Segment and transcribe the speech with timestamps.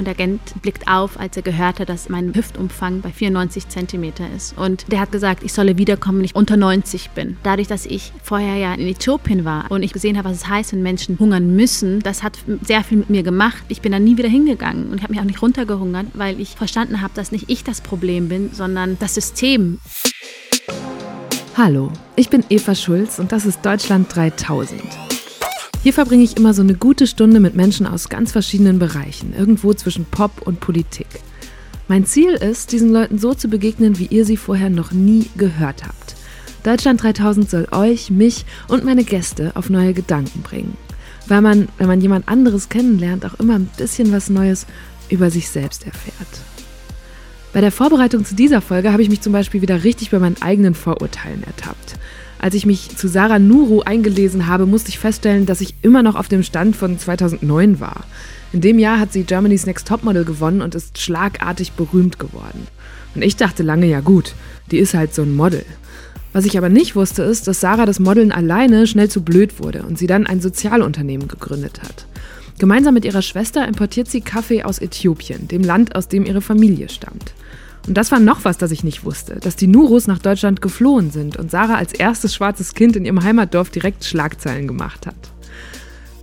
[0.00, 4.24] Und der Agent blickt auf, als er gehört hat, dass mein Hüftumfang bei 94 Zentimeter
[4.34, 4.56] ist.
[4.56, 7.36] Und der hat gesagt, ich solle wiederkommen, wenn ich unter 90 bin.
[7.42, 10.72] Dadurch, dass ich vorher ja in Äthiopien war und ich gesehen habe, was es heißt,
[10.72, 13.62] wenn Menschen hungern müssen, das hat sehr viel mit mir gemacht.
[13.68, 16.56] Ich bin dann nie wieder hingegangen und ich habe mich auch nicht runtergehungert, weil ich
[16.56, 19.80] verstanden habe, dass nicht ich das Problem bin, sondern das System.
[21.58, 24.80] Hallo, ich bin Eva Schulz und das ist Deutschland 3000.
[25.82, 29.72] Hier verbringe ich immer so eine gute Stunde mit Menschen aus ganz verschiedenen Bereichen, irgendwo
[29.72, 31.06] zwischen Pop und Politik.
[31.88, 35.84] Mein Ziel ist, diesen Leuten so zu begegnen, wie ihr sie vorher noch nie gehört
[35.84, 36.16] habt.
[36.64, 40.76] Deutschland 3000 soll euch, mich und meine Gäste auf neue Gedanken bringen.
[41.28, 44.66] Weil man, wenn man jemand anderes kennenlernt, auch immer ein bisschen was Neues
[45.08, 46.28] über sich selbst erfährt.
[47.54, 50.40] Bei der Vorbereitung zu dieser Folge habe ich mich zum Beispiel wieder richtig bei meinen
[50.42, 51.94] eigenen Vorurteilen ertappt.
[52.40, 56.14] Als ich mich zu Sarah Nuru eingelesen habe, musste ich feststellen, dass ich immer noch
[56.14, 58.04] auf dem Stand von 2009 war.
[58.54, 62.66] In dem Jahr hat sie Germany's Next Topmodel gewonnen und ist schlagartig berühmt geworden.
[63.14, 64.34] Und ich dachte lange, ja gut,
[64.70, 65.66] die ist halt so ein Model.
[66.32, 69.82] Was ich aber nicht wusste, ist, dass Sarah das Modeln alleine schnell zu blöd wurde
[69.82, 72.06] und sie dann ein Sozialunternehmen gegründet hat.
[72.58, 76.88] Gemeinsam mit ihrer Schwester importiert sie Kaffee aus Äthiopien, dem Land, aus dem ihre Familie
[76.88, 77.34] stammt.
[77.86, 81.10] Und das war noch was, das ich nicht wusste, dass die Nurus nach Deutschland geflohen
[81.10, 85.16] sind und Sarah als erstes schwarzes Kind in ihrem Heimatdorf direkt Schlagzeilen gemacht hat.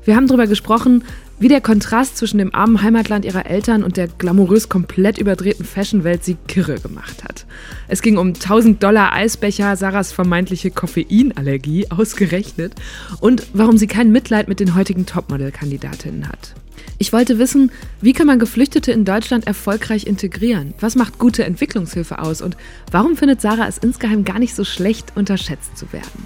[0.05, 1.03] Wir haben darüber gesprochen,
[1.39, 6.23] wie der Kontrast zwischen dem armen Heimatland ihrer Eltern und der glamourös komplett überdrehten Fashionwelt
[6.23, 7.45] sie kirre gemacht hat.
[7.87, 12.73] Es ging um 1000 Dollar Eisbecher, Sarahs vermeintliche Koffeinallergie ausgerechnet
[13.19, 16.55] und warum sie kein Mitleid mit den heutigen Topmodel-Kandidatinnen hat.
[16.97, 20.73] Ich wollte wissen, wie kann man Geflüchtete in Deutschland erfolgreich integrieren?
[20.79, 22.41] Was macht gute Entwicklungshilfe aus?
[22.41, 22.57] Und
[22.91, 26.25] warum findet Sarah es insgeheim gar nicht so schlecht, unterschätzt zu werden?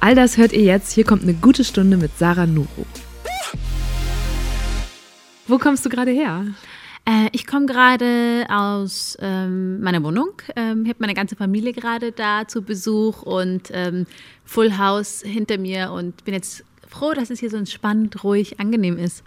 [0.00, 0.92] All das hört ihr jetzt.
[0.92, 2.86] Hier kommt eine gute Stunde mit Sarah Nuru.
[5.46, 6.46] Wo kommst du gerade her?
[7.04, 10.30] Äh, ich komme gerade aus ähm, meiner Wohnung.
[10.54, 14.06] Ähm, ich habe meine ganze Familie gerade da zu Besuch und ähm,
[14.44, 18.98] Full House hinter mir und bin jetzt froh, dass es hier so entspannt, ruhig, angenehm
[18.98, 19.22] ist.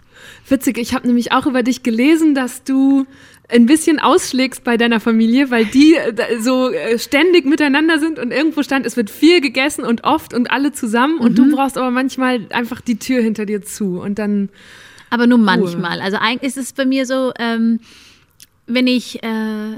[0.48, 3.06] Witzig, ich habe nämlich auch über dich gelesen, dass du
[3.48, 8.30] ein bisschen ausschlägst bei deiner Familie, weil die äh, so äh, ständig miteinander sind und
[8.30, 11.52] irgendwo stand, es wird viel gegessen und oft und alle zusammen und du mhm.
[11.52, 14.48] brauchst aber manchmal einfach die Tür hinter dir zu und dann
[15.10, 16.00] aber nur manchmal.
[16.00, 17.80] Also eigentlich ist es bei mir so, ähm,
[18.66, 19.76] wenn ich äh,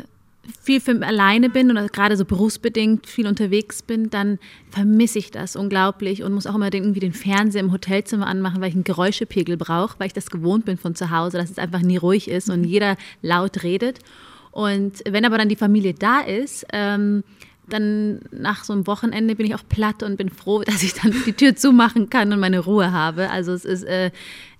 [0.62, 4.38] viel für alleine bin oder gerade so berufsbedingt viel unterwegs bin, dann
[4.70, 8.68] vermisse ich das unglaublich und muss auch immer irgendwie den Fernseher im Hotelzimmer anmachen, weil
[8.68, 11.80] ich einen Geräuschepegel brauche, weil ich das gewohnt bin von zu Hause, dass es einfach
[11.82, 14.00] nie ruhig ist und jeder laut redet.
[14.50, 17.24] Und wenn aber dann die Familie da ist, ähm,
[17.68, 21.14] dann nach so einem Wochenende bin ich auch platt und bin froh, dass ich dann
[21.26, 23.30] die Tür zumachen kann und meine Ruhe habe.
[23.30, 24.10] Also es ist äh,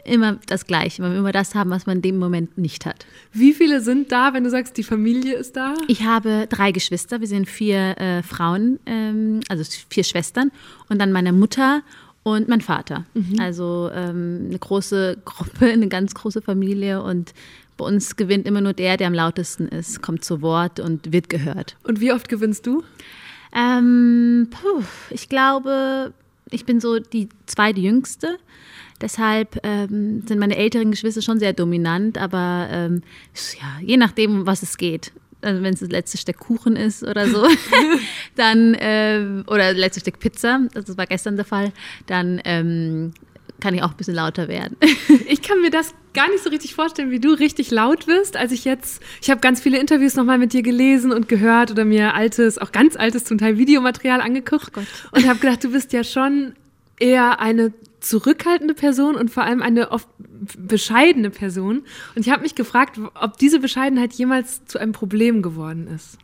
[0.06, 1.02] immer das Gleiche.
[1.02, 3.06] Man will immer das haben, was man in dem Moment nicht hat.
[3.32, 5.74] Wie viele sind da, wenn du sagst, die Familie ist da?
[5.88, 7.20] Ich habe drei Geschwister.
[7.20, 10.50] Wir sind vier äh, Frauen, ähm, also vier Schwestern
[10.88, 11.82] und dann meine Mutter
[12.22, 13.04] und mein Vater.
[13.14, 13.38] Mhm.
[13.38, 17.34] Also ähm, eine große Gruppe, eine ganz große Familie und
[17.76, 21.28] bei uns gewinnt immer nur der, der am lautesten ist, kommt zu Wort und wird
[21.28, 21.76] gehört.
[21.84, 22.82] Und wie oft gewinnst du?
[23.54, 26.12] Ähm, puh, ich glaube,
[26.50, 28.38] ich bin so die zweitjüngste.
[28.98, 33.02] Deshalb ähm, sind meine älteren Geschwister schon sehr dominant, aber ähm,
[33.60, 35.12] ja, je nachdem, um was es geht.
[35.42, 37.46] Also wenn es das letzte Stück Kuchen ist oder so,
[38.36, 41.72] dann äh, oder das letzte Stück Pizza, das war gestern der Fall,
[42.06, 43.12] dann ähm,
[43.60, 44.76] kann ich auch ein bisschen lauter werden.
[45.28, 48.36] ich kann mir das gar nicht so richtig vorstellen, wie du richtig laut wirst.
[48.36, 51.84] Als ich jetzt, ich habe ganz viele Interviews nochmal mit dir gelesen und gehört oder
[51.84, 54.80] mir altes, auch ganz altes zum Teil Videomaterial angeguckt oh
[55.12, 56.54] und habe gedacht, du bist ja schon
[56.98, 57.72] eher eine
[58.08, 60.08] zurückhaltende Person und vor allem eine oft
[60.58, 61.84] bescheidene Person.
[62.14, 66.18] Und ich habe mich gefragt, ob diese Bescheidenheit jemals zu einem Problem geworden ist.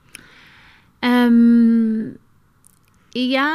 [1.03, 2.17] Ähm,
[3.15, 3.53] ja,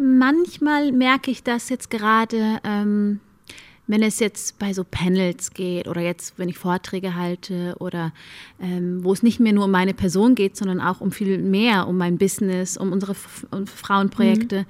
[0.00, 2.60] manchmal merke ich das jetzt gerade.
[2.64, 3.20] Ähm
[3.90, 8.12] wenn es jetzt bei so Panels geht oder jetzt, wenn ich Vorträge halte oder
[8.60, 11.88] ähm, wo es nicht mehr nur um meine Person geht, sondern auch um viel mehr,
[11.88, 14.66] um mein Business, um unsere F um Frauenprojekte, mhm.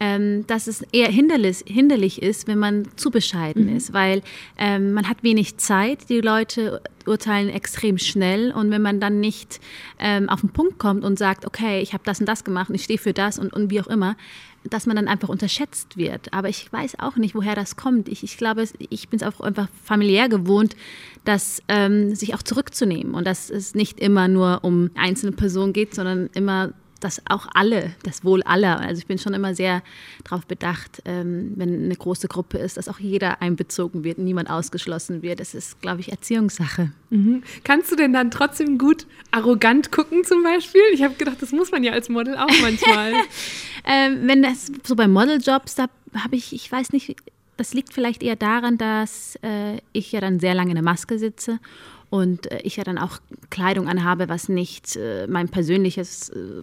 [0.00, 3.76] ähm, dass es eher hinderlich, hinderlich ist, wenn man zu bescheiden mhm.
[3.76, 4.22] ist, weil
[4.56, 9.60] ähm, man hat wenig Zeit, die Leute urteilen extrem schnell und wenn man dann nicht
[9.98, 12.76] ähm, auf den Punkt kommt und sagt, okay, ich habe das und das gemacht und
[12.76, 14.16] ich stehe für das und, und wie auch immer,
[14.68, 16.32] dass man dann einfach unterschätzt wird.
[16.32, 18.08] Aber ich weiß auch nicht, woher das kommt.
[18.08, 20.76] Ich, ich glaube, ich bin es auch einfach familiär gewohnt,
[21.24, 25.94] dass ähm, sich auch zurückzunehmen und dass es nicht immer nur um einzelne Personen geht,
[25.94, 26.72] sondern immer
[27.04, 28.80] das auch alle, das Wohl aller.
[28.80, 29.82] Also ich bin schon immer sehr
[30.24, 35.22] darauf bedacht, ähm, wenn eine große Gruppe ist, dass auch jeder einbezogen wird, niemand ausgeschlossen
[35.22, 35.40] wird.
[35.40, 36.92] Das ist, glaube ich, Erziehungssache.
[37.10, 37.42] Mhm.
[37.64, 40.82] Kannst du denn dann trotzdem gut arrogant gucken zum Beispiel?
[40.92, 43.12] Ich habe gedacht, das muss man ja als Model auch manchmal.
[43.84, 47.16] ähm, wenn das so bei Modeljobs, da habe ich, ich weiß nicht,
[47.56, 51.18] das liegt vielleicht eher daran, dass äh, ich ja dann sehr lange in der Maske
[51.18, 51.60] sitze
[52.12, 56.62] und äh, ich ja dann auch Kleidung anhabe, was nicht äh, mein persönliches äh,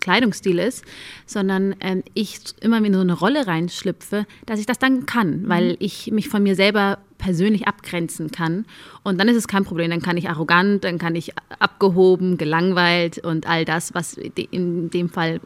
[0.00, 0.86] Kleidungsstil ist,
[1.26, 5.48] sondern ähm, ich immer in so eine Rolle reinschlüpfe, dass ich das dann kann, mhm.
[5.50, 8.64] weil ich mich von mir selber persönlich abgrenzen kann.
[9.02, 9.90] Und dann ist es kein Problem.
[9.90, 15.10] Dann kann ich arrogant, dann kann ich abgehoben, gelangweilt und all das, was in dem
[15.10, 15.40] Fall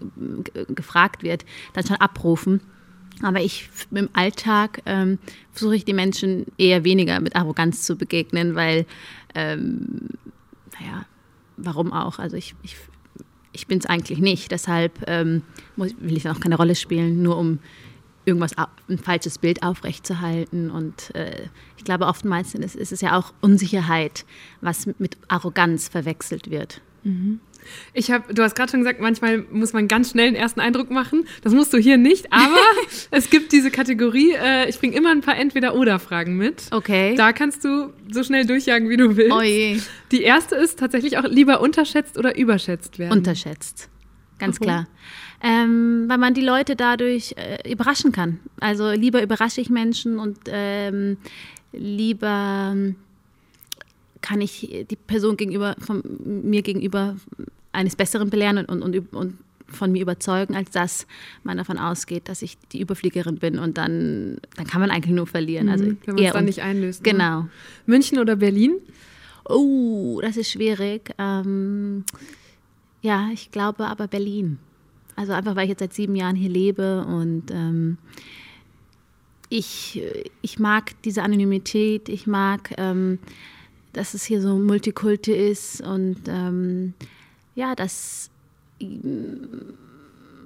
[0.68, 2.60] gefragt wird, dann schon abrufen.
[3.22, 5.18] Aber ich im Alltag ähm,
[5.52, 8.86] versuche ich die Menschen eher weniger mit Arroganz zu begegnen, weil,
[9.34, 10.08] ähm,
[10.78, 11.04] naja,
[11.56, 12.18] warum auch?
[12.18, 12.76] Also ich, ich,
[13.52, 14.50] ich bin es eigentlich nicht.
[14.50, 15.42] Deshalb ähm,
[15.76, 17.58] muss, will ich auch keine Rolle spielen, nur um
[18.24, 18.52] irgendwas,
[18.88, 20.70] ein falsches Bild aufrechtzuerhalten.
[20.70, 24.24] Und äh, ich glaube, oftmals ist, ist es ja auch Unsicherheit,
[24.60, 26.80] was mit Arroganz verwechselt wird.
[27.02, 27.40] Mhm.
[27.92, 30.90] Ich habe, du hast gerade schon gesagt, manchmal muss man ganz schnell einen ersten Eindruck
[30.90, 31.26] machen.
[31.42, 32.58] Das musst du hier nicht, aber
[33.10, 34.32] es gibt diese Kategorie.
[34.32, 36.64] Äh, ich bringe immer ein paar Entweder-Oder-Fragen mit.
[36.70, 37.14] Okay.
[37.16, 39.32] Da kannst du so schnell durchjagen, wie du willst.
[39.32, 39.78] Oh je.
[40.10, 43.18] Die erste ist tatsächlich auch lieber unterschätzt oder überschätzt werden.
[43.18, 43.88] Unterschätzt.
[44.38, 44.66] Ganz Warum?
[44.66, 44.88] klar.
[45.42, 48.40] Ähm, weil man die Leute dadurch äh, überraschen kann.
[48.58, 51.16] Also lieber überrasche ich Menschen und ähm,
[51.72, 52.74] lieber
[54.20, 57.16] kann ich die Person gegenüber, von mir gegenüber
[57.72, 59.38] eines Besseren belehren und, und, und
[59.68, 61.06] von mir überzeugen, als dass
[61.44, 65.26] man davon ausgeht, dass ich die Überfliegerin bin und dann, dann kann man eigentlich nur
[65.26, 65.68] verlieren.
[65.68, 67.04] Also mhm, wenn man es dann nicht einlöst.
[67.04, 67.12] Ne?
[67.12, 67.42] Genau.
[67.42, 67.50] Ne?
[67.86, 68.76] München oder Berlin?
[69.44, 71.14] Oh, das ist schwierig.
[71.18, 72.04] Ähm,
[73.02, 74.58] ja, ich glaube aber Berlin.
[75.16, 77.98] Also einfach, weil ich jetzt seit sieben Jahren hier lebe und ähm,
[79.48, 80.00] ich,
[80.42, 83.18] ich mag diese Anonymität, ich mag ähm,
[83.92, 86.94] dass es hier so Multikulti ist und ähm,
[87.54, 88.30] ja, dass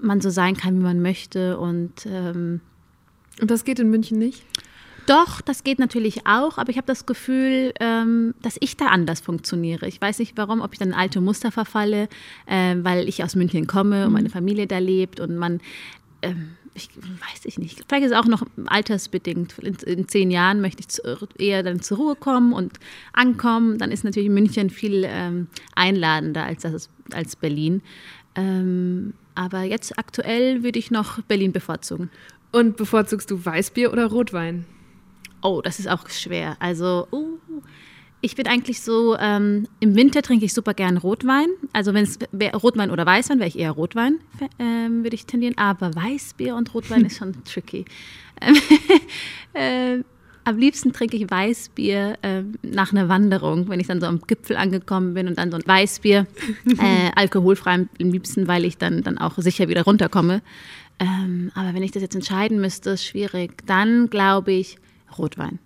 [0.03, 1.59] man so sein kann, wie man möchte.
[1.59, 2.61] Und, ähm,
[3.41, 4.45] und das geht in München nicht?
[5.07, 9.21] Doch, das geht natürlich auch, aber ich habe das Gefühl, ähm, dass ich da anders
[9.21, 9.87] funktioniere.
[9.87, 12.09] Ich weiß nicht warum, ob ich dann in alte Muster verfalle,
[12.47, 14.07] äh, weil ich aus München komme mhm.
[14.07, 15.61] und meine Familie da lebt und man
[16.23, 19.59] ähm, ich weiß ich nicht, vielleicht ist es auch noch altersbedingt.
[19.61, 22.79] In, in zehn Jahren möchte ich zu, eher dann zur Ruhe kommen und
[23.13, 23.79] ankommen.
[23.79, 27.81] Dann ist natürlich München viel ähm, einladender als, das, als Berlin.
[28.35, 32.11] Ähm, aber jetzt aktuell würde ich noch Berlin bevorzugen.
[32.51, 34.65] Und bevorzugst du Weißbier oder Rotwein?
[35.43, 36.57] Oh, das ist auch schwer.
[36.59, 37.39] Also, uh,
[38.25, 41.49] ich bin eigentlich so, ähm, im Winter trinke ich super gern Rotwein.
[41.75, 42.19] Also wenn es
[42.55, 44.19] Rotwein oder Weißwein, wäre ich eher Rotwein,
[44.59, 45.59] ähm, würde ich tendieren.
[45.59, 47.85] Aber Weißbier und Rotwein ist schon tricky.
[49.53, 49.99] äh,
[50.45, 54.57] am liebsten trinke ich Weißbier äh, nach einer Wanderung, wenn ich dann so am Gipfel
[54.57, 56.27] angekommen bin und dann so ein Weißbier,
[56.79, 60.41] äh, alkoholfrei am liebsten, weil ich dann, dann auch sicher wieder runterkomme.
[60.99, 63.67] Ähm, aber wenn ich das jetzt entscheiden müsste, ist schwierig.
[63.67, 64.79] Dann glaube ich
[65.19, 65.59] Rotwein.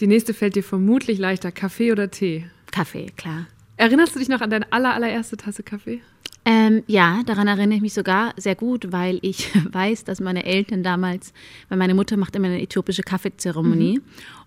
[0.00, 1.52] Die nächste fällt dir vermutlich leichter.
[1.52, 2.46] Kaffee oder Tee?
[2.72, 3.46] Kaffee, klar.
[3.76, 6.00] Erinnerst du dich noch an deine aller, allererste Tasse Kaffee?
[6.46, 10.82] Ähm, ja, daran erinnere ich mich sogar sehr gut, weil ich weiß, dass meine Eltern
[10.82, 11.34] damals,
[11.68, 14.04] weil meine Mutter macht immer eine äthiopische Kaffeezeremonie mhm.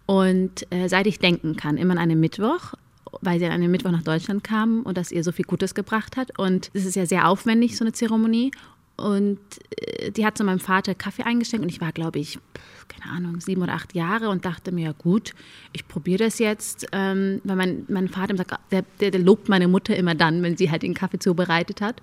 [0.08, 2.74] und äh, seit ich denken kann, immer an einem Mittwoch,
[3.22, 6.18] weil sie an einem Mittwoch nach Deutschland kam und das ihr so viel Gutes gebracht
[6.18, 8.50] hat und es ist ja sehr aufwendig, so eine Zeremonie
[8.96, 9.40] und
[9.78, 12.40] äh, die hat zu meinem Vater Kaffee eingeschenkt und ich war, glaube ich,
[12.88, 15.34] keine Ahnung, sieben oder acht Jahre und dachte mir, ja gut,
[15.72, 16.86] ich probiere das jetzt.
[16.92, 20.58] Ähm, weil mein, mein Vater sagt, der, der, der, lobt meine Mutter immer dann, wenn
[20.58, 22.02] sie halt den Kaffee zubereitet hat.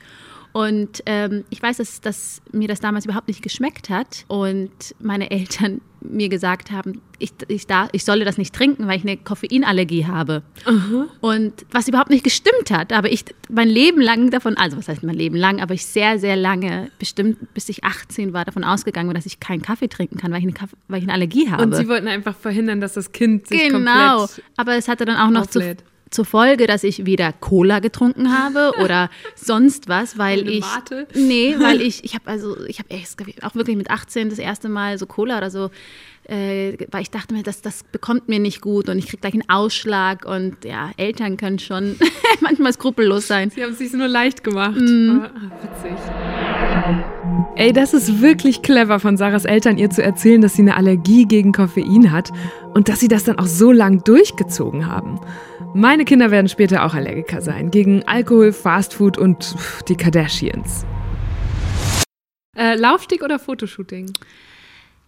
[0.53, 5.31] Und ähm, ich weiß, dass, dass mir das damals überhaupt nicht geschmeckt hat und meine
[5.31, 9.19] Eltern mir gesagt haben, ich, ich, da, ich solle das nicht trinken, weil ich eine
[9.19, 10.43] Koffeinallergie habe.
[10.67, 12.93] Uh Und was überhaupt nicht gestimmt hat.
[12.93, 16.19] Aber ich mein Leben lang davon, also was heißt mein Leben lang, aber ich sehr,
[16.19, 20.33] sehr lange, bestimmt bis ich 18 war, davon ausgegangen, dass ich keinen Kaffee trinken kann,
[20.33, 21.63] weil ich eine, Kaffee, weil ich eine Allergie habe.
[21.63, 23.75] Und sie wollten einfach verhindern, dass das Kind sich genau.
[23.75, 25.77] komplett Genau, aber es hatte dann auch noch zu,
[26.11, 31.07] zur Folge, dass ich weder Cola getrunken habe oder sonst was, weil Eine ich Mate?
[31.15, 32.89] nee, weil ich ich habe also ich habe
[33.43, 35.71] auch wirklich mit 18 das erste Mal so Cola oder so
[36.31, 39.35] äh, weil ich dachte mir, das, das bekommt mir nicht gut und ich kriege gleich
[39.35, 41.97] einen Ausschlag und ja, Eltern können schon
[42.41, 43.51] manchmal skrupellos sein.
[43.51, 44.77] Sie haben es sich nur leicht gemacht.
[44.79, 45.19] Mm.
[45.19, 45.23] Oh,
[45.63, 45.99] witzig.
[47.57, 51.27] Ey, das ist wirklich clever von Sarahs Eltern, ihr zu erzählen, dass sie eine Allergie
[51.27, 52.31] gegen Koffein hat
[52.75, 55.21] und dass sie das dann auch so lang durchgezogen haben.
[55.75, 57.71] Meine Kinder werden später auch Allergiker sein.
[57.71, 59.55] Gegen Alkohol, Fastfood und
[59.89, 60.85] die Kardashians.
[62.57, 64.13] Äh, Laufstieg oder Fotoshooting?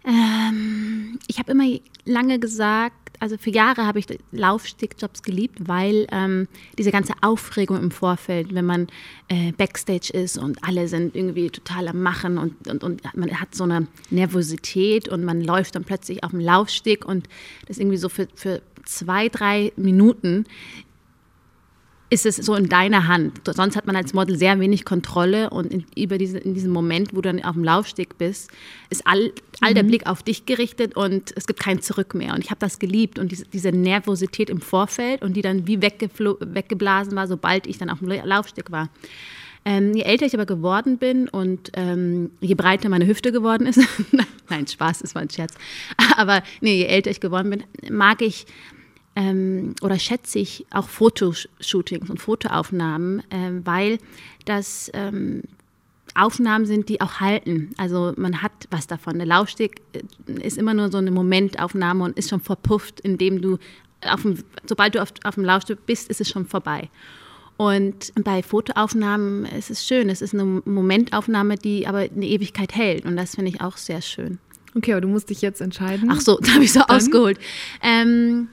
[0.05, 1.65] Ähm, ich habe immer
[2.05, 7.91] lange gesagt, also für Jahre habe ich Laufstickjobs geliebt, weil ähm, diese ganze Aufregung im
[7.91, 8.89] Vorfeld, wenn man
[9.29, 13.55] äh, Backstage ist und alle sind irgendwie total am Machen und, und, und man hat
[13.55, 17.29] so eine Nervosität und man läuft dann plötzlich auf dem Laufstick und
[17.67, 20.45] das irgendwie so für, für zwei, drei Minuten
[22.13, 23.41] ist es so in deiner Hand.
[23.47, 27.13] Sonst hat man als Model sehr wenig Kontrolle und in, über diese, in diesem Moment,
[27.13, 28.51] wo du dann auf dem Laufsteg bist,
[28.91, 29.75] ist all, all mhm.
[29.77, 32.35] der Blick auf dich gerichtet und es gibt kein Zurück mehr.
[32.35, 35.81] Und ich habe das geliebt und diese, diese, Nervosität im Vorfeld und die dann wie
[35.81, 38.91] weggeblasen war, sobald ich dann auf dem Laufsteg war.
[39.65, 43.81] Ähm, je älter ich aber geworden bin und ähm, je breiter meine Hüfte geworden ist,
[44.49, 45.55] nein, Spaß, ist mal ein Scherz,
[46.17, 48.47] aber nee, je älter ich geworden bin, mag ich
[49.15, 53.99] ähm, oder schätze ich auch Fotoshootings und Fotoaufnahmen, ähm, weil
[54.47, 55.43] das ähm,
[56.15, 57.71] Aufnahmen sind, die auch halten.
[57.77, 59.19] Also man hat was davon.
[59.19, 63.59] Der Laufsteg äh, ist immer nur so eine Momentaufnahme und ist schon verpufft, indem du,
[64.05, 66.89] auf dem, sobald du auf, auf dem Laufsteg bist, ist es schon vorbei.
[67.57, 70.09] Und bei Fotoaufnahmen ist es schön.
[70.09, 73.05] Es ist eine Momentaufnahme, die aber eine Ewigkeit hält.
[73.05, 74.39] Und das finde ich auch sehr schön.
[74.75, 76.09] Okay, aber du musst dich jetzt entscheiden.
[76.11, 76.97] Ach so, da habe ich so Dann?
[76.97, 77.39] ausgeholt.
[77.83, 78.49] Ähm,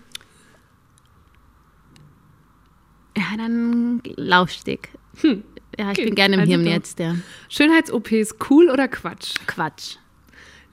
[3.20, 4.90] Ja, dann Laufsteg.
[5.22, 5.44] Hm.
[5.78, 6.06] Ja, ich okay.
[6.06, 7.16] bin gerne im also Hirn jetzt, ja.
[7.50, 9.34] Schönheits-OPs, cool oder Quatsch?
[9.46, 9.98] Quatsch.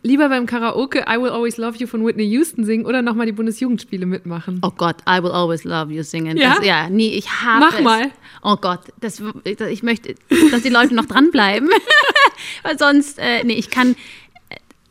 [0.02, 3.32] Lieber beim Karaoke I Will Always Love You von Whitney Houston singen oder nochmal die
[3.32, 4.60] Bundesjugendspiele mitmachen?
[4.62, 6.36] Oh Gott, I Will Always Love You singen.
[6.36, 7.82] Ja, das, ja nie, ich habe Mach es.
[7.82, 8.10] mal.
[8.42, 10.14] Oh Gott, das, ich möchte,
[10.50, 11.68] dass die Leute noch dranbleiben.
[12.62, 13.96] Weil sonst, äh, nee, ich kann,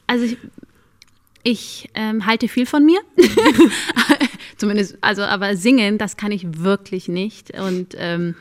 [0.07, 0.37] also ich,
[1.43, 2.99] ich ähm, halte viel von mir.
[4.57, 7.51] Zumindest, also, aber singen, das kann ich wirklich nicht.
[7.59, 8.35] Und ähm,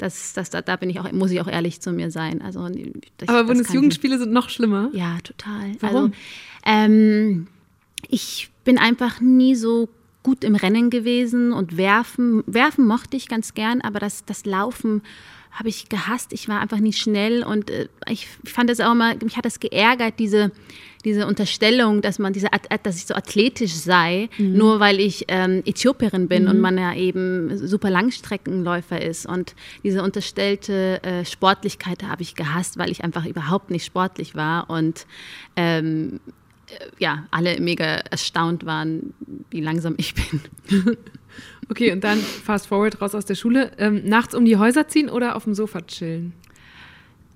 [0.00, 2.40] das, das, da, da, bin ich auch, muss ich auch ehrlich zu mir sein.
[2.40, 2.66] Also,
[3.18, 4.88] das, aber Bundesjugendspiele sind noch schlimmer?
[4.92, 5.72] Ja, total.
[5.80, 5.96] Warum?
[5.96, 6.12] Also,
[6.64, 7.46] ähm,
[8.08, 9.88] ich bin einfach nie so
[10.22, 15.02] gut im Rennen gewesen und werfen, werfen mochte ich ganz gern, aber das, das Laufen
[15.50, 16.32] habe ich gehasst.
[16.32, 19.60] Ich war einfach nie schnell und äh, ich fand es auch mal, mich hat das
[19.60, 20.52] geärgert, diese,
[21.04, 22.48] diese Unterstellung, dass man diese,
[22.82, 24.56] dass ich so athletisch sei, mhm.
[24.56, 26.50] nur weil ich ähm, Äthiopierin bin mhm.
[26.50, 29.26] und man ja eben super Langstreckenläufer ist.
[29.26, 34.70] Und diese unterstellte äh, Sportlichkeit habe ich gehasst, weil ich einfach überhaupt nicht sportlich war
[34.70, 35.06] und
[35.56, 36.39] ähm, äh,
[36.98, 39.14] ja, alle mega erstaunt waren,
[39.50, 40.40] wie langsam ich bin.
[41.68, 43.70] Okay, und dann fast forward raus aus der Schule.
[43.78, 46.32] Ähm, nachts um die Häuser ziehen oder auf dem Sofa chillen?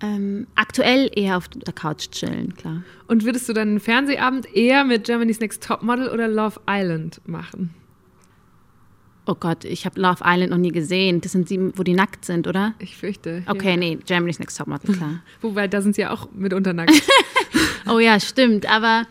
[0.03, 2.83] Ähm, aktuell eher auf der Couch chillen, klar.
[3.07, 7.75] Und würdest du dann einen Fernsehabend eher mit Germany's Next Topmodel oder Love Island machen?
[9.27, 11.21] Oh Gott, ich habe Love Island noch nie gesehen.
[11.23, 12.75] Das sind sie, wo die nackt sind, oder?
[12.79, 13.43] Ich fürchte.
[13.47, 13.77] Okay, ja.
[13.77, 15.23] nee, Germany's Next Topmodel, klar.
[15.41, 16.93] Wobei, da sind sie ja auch mitunter nackt.
[17.89, 18.71] oh ja, stimmt.
[18.71, 19.07] Aber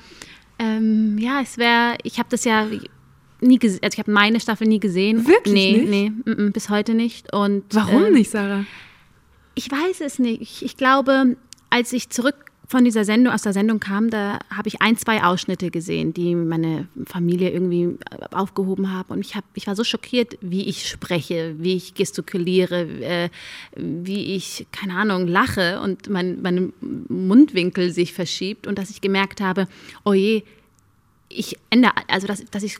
[0.60, 2.68] ähm, ja, es wäre, ich habe das ja
[3.42, 5.28] nie gesehen, also ich habe meine Staffel nie gesehen.
[5.28, 5.90] Wirklich nee, nicht?
[5.90, 7.34] Nee, m -m, bis heute nicht.
[7.34, 8.66] Und, Warum ähm, nicht, Sarah?
[9.56, 10.42] Ich weiß es nicht.
[10.42, 11.38] Ich, ich glaube,
[11.72, 15.24] als ich zurück von dieser Sendung, aus der Sendung kam, da habe ich ein, zwei
[15.24, 18.00] Ausschnitte gesehen, die meine Familie irgendwie
[18.32, 19.14] aufgehoben haben.
[19.14, 23.30] Und ich, hab, ich war so schockiert, wie ich spreche, wie ich gestikuliere, äh,
[23.76, 26.74] wie ich, keine Ahnung, lache und mein, mein
[27.10, 29.68] Mundwinkel sich verschiebt und dass ich gemerkt habe,
[30.04, 30.42] oh je,
[31.30, 32.80] ich ändere, also dass, dass ich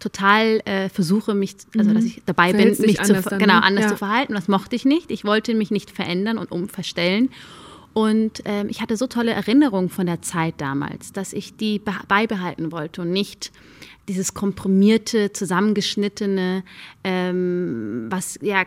[0.00, 2.08] total äh, versuche, mich, also dass mhm.
[2.08, 3.62] ich dabei Verhältst bin, mich zu, dann, genau, ne?
[3.62, 3.90] anders ja.
[3.90, 4.34] zu verhalten.
[4.34, 5.12] Das mochte ich nicht.
[5.12, 7.30] Ich wollte mich nicht verändern und umverstellen.
[7.94, 12.72] Und ähm, ich hatte so tolle Erinnerungen von der Zeit damals, dass ich die beibehalten
[12.72, 13.52] wollte und nicht
[14.08, 16.64] dieses komprimierte, zusammengeschnittene,
[17.04, 18.64] ähm, was ja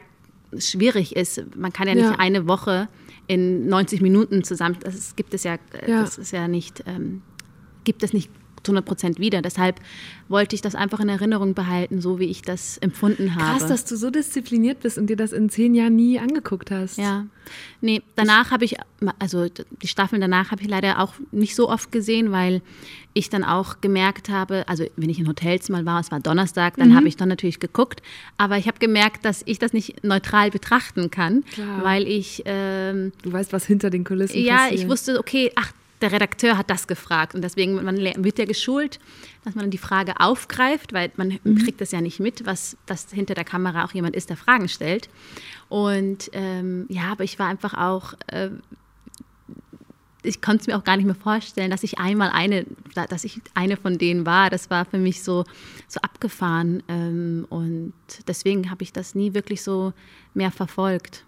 [0.58, 1.44] schwierig ist.
[1.56, 2.20] Man kann ja nicht ja.
[2.20, 2.88] eine Woche
[3.28, 6.02] in 90 Minuten zusammen, das gibt es ja, ja.
[6.02, 7.22] das ist ja nicht, ähm,
[7.84, 8.30] gibt es nicht
[8.68, 9.42] 100 Prozent wieder.
[9.42, 9.80] Deshalb
[10.28, 13.58] wollte ich das einfach in Erinnerung behalten, so wie ich das empfunden habe.
[13.58, 16.98] Krass, dass du so diszipliniert bist und dir das in zehn Jahren nie angeguckt hast.
[16.98, 17.26] Ja.
[17.82, 18.78] Nee, danach habe ich,
[19.20, 19.48] also
[19.82, 22.62] die Staffeln danach habe ich leider auch nicht so oft gesehen, weil
[23.14, 26.78] ich dann auch gemerkt habe, also wenn ich in Hotels mal war, es war Donnerstag,
[26.78, 26.96] dann mhm.
[26.96, 28.02] habe ich dann natürlich geguckt,
[28.38, 31.84] aber ich habe gemerkt, dass ich das nicht neutral betrachten kann, Klar.
[31.84, 32.44] weil ich...
[32.46, 34.80] Ähm, du weißt, was hinter den Kulissen ja, passiert.
[34.80, 38.46] Ja, ich wusste, okay, ach, der Redakteur hat das gefragt und deswegen man wird ja
[38.46, 39.00] geschult,
[39.44, 41.58] dass man die Frage aufgreift, weil man mhm.
[41.58, 44.68] kriegt das ja nicht mit, was das hinter der Kamera auch jemand ist, der Fragen
[44.68, 45.10] stellt.
[45.70, 48.50] Und ähm, ja, aber ich war einfach auch, äh,
[50.24, 53.40] ich konnte es mir auch gar nicht mehr vorstellen, dass ich einmal eine, dass ich
[53.54, 54.50] eine von denen war.
[54.50, 55.46] Das war für mich so,
[55.88, 56.84] so abgefahren.
[56.88, 57.94] Ähm, und
[58.28, 59.94] deswegen habe ich das nie wirklich so
[60.34, 61.24] mehr verfolgt.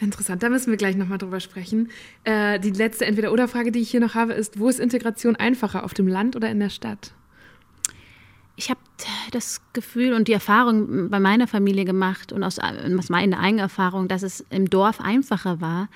[0.00, 1.88] Interessant, da müssen wir gleich nochmal drüber sprechen.
[2.24, 5.94] Äh, die letzte Entweder-Oder-Frage, die ich hier noch habe, ist: Wo ist Integration einfacher, auf
[5.94, 7.12] dem Land oder in der Stadt?
[8.56, 8.80] Ich habe
[9.32, 14.06] das Gefühl und die Erfahrung bei meiner Familie gemacht und aus, aus meiner eigenen Erfahrung,
[14.06, 15.88] dass es im Dorf einfacher war,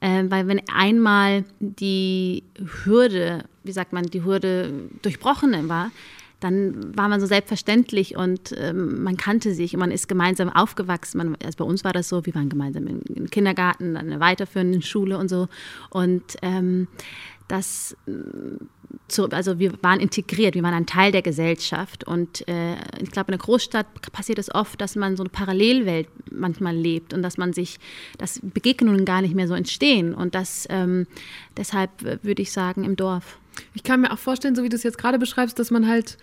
[0.00, 2.42] äh, weil wenn einmal die
[2.84, 4.72] Hürde, wie sagt man, die Hürde
[5.02, 5.92] durchbrochen war,
[6.40, 11.18] dann war man so selbstverständlich und ähm, man kannte sich und man ist gemeinsam aufgewachsen.
[11.18, 14.82] Man, also bei uns war das so, wir waren gemeinsam im, Kindergarten, dann eine weiterführende
[14.82, 15.48] Schule und so.
[15.90, 16.88] Und ähm,
[17.48, 17.96] das,
[19.08, 22.04] zu, also wir waren integriert, wir waren ein Teil der Gesellschaft.
[22.04, 26.08] Und äh, ich glaube, in der Großstadt passiert es oft, dass man so eine Parallelwelt
[26.30, 27.78] manchmal lebt und dass man sich,
[28.18, 30.14] dass Begegnungen gar nicht mehr so entstehen.
[30.14, 31.06] Und das ähm,
[31.56, 31.90] deshalb
[32.24, 33.39] würde ich sagen im Dorf.
[33.74, 36.18] Ich kann mir auch vorstellen, so wie du es jetzt gerade beschreibst, dass man halt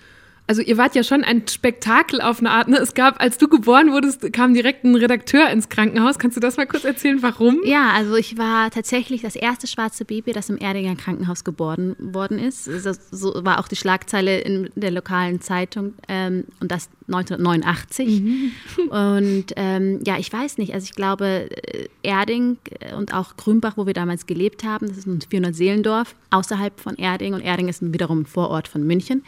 [0.47, 2.69] also ihr wart ja schon ein Spektakel auf eine Art.
[2.69, 2.77] Ne?
[2.77, 6.19] Es gab, als du geboren wurdest, kam direkt ein Redakteur ins Krankenhaus.
[6.19, 7.59] Kannst du das mal kurz erzählen, warum?
[7.65, 12.39] Ja, also ich war tatsächlich das erste schwarze Baby, das im Erdinger Krankenhaus geboren worden
[12.39, 12.67] ist.
[12.67, 18.21] Das, so war auch die Schlagzeile in der lokalen Zeitung ähm, und das 1989.
[18.21, 18.51] Mhm.
[18.89, 20.73] Und ähm, ja, ich weiß nicht.
[20.73, 22.57] Also ich glaube, äh, Erding
[22.97, 27.33] und auch Grünbach, wo wir damals gelebt haben, das ist ein 400-Seelendorf außerhalb von Erding
[27.33, 29.23] und Erding ist wiederum ein Vorort von München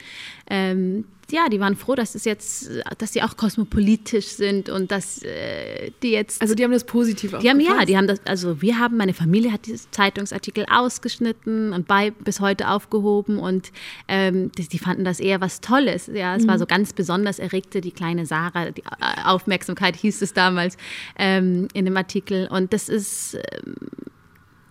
[0.50, 5.22] ähm, ja, die waren froh, dass es jetzt, dass sie auch kosmopolitisch sind und dass
[5.24, 6.42] äh, die jetzt.
[6.42, 8.20] Also die haben das positiv Die haben ja, die haben das.
[8.26, 13.72] Also wir haben, meine Familie hat diese Zeitungsartikel ausgeschnitten und bei bis heute aufgehoben und
[14.08, 16.08] ähm, die, die, fanden das eher was Tolles.
[16.08, 16.48] Ja, es mhm.
[16.48, 20.78] war so ganz besonders erregte die kleine Sarah, die äh, Aufmerksamkeit hieß es damals
[21.18, 23.76] ähm, in dem Artikel und das ist ähm,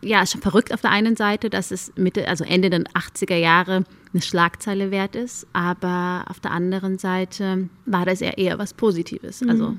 [0.00, 3.84] ja, schon verrückt auf der einen Seite, dass es Mitte, also Ende der 80er Jahre
[4.12, 9.40] eine Schlagzeile wert ist, aber auf der anderen Seite war das ja eher was Positives.
[9.40, 9.50] Mhm.
[9.50, 9.76] Also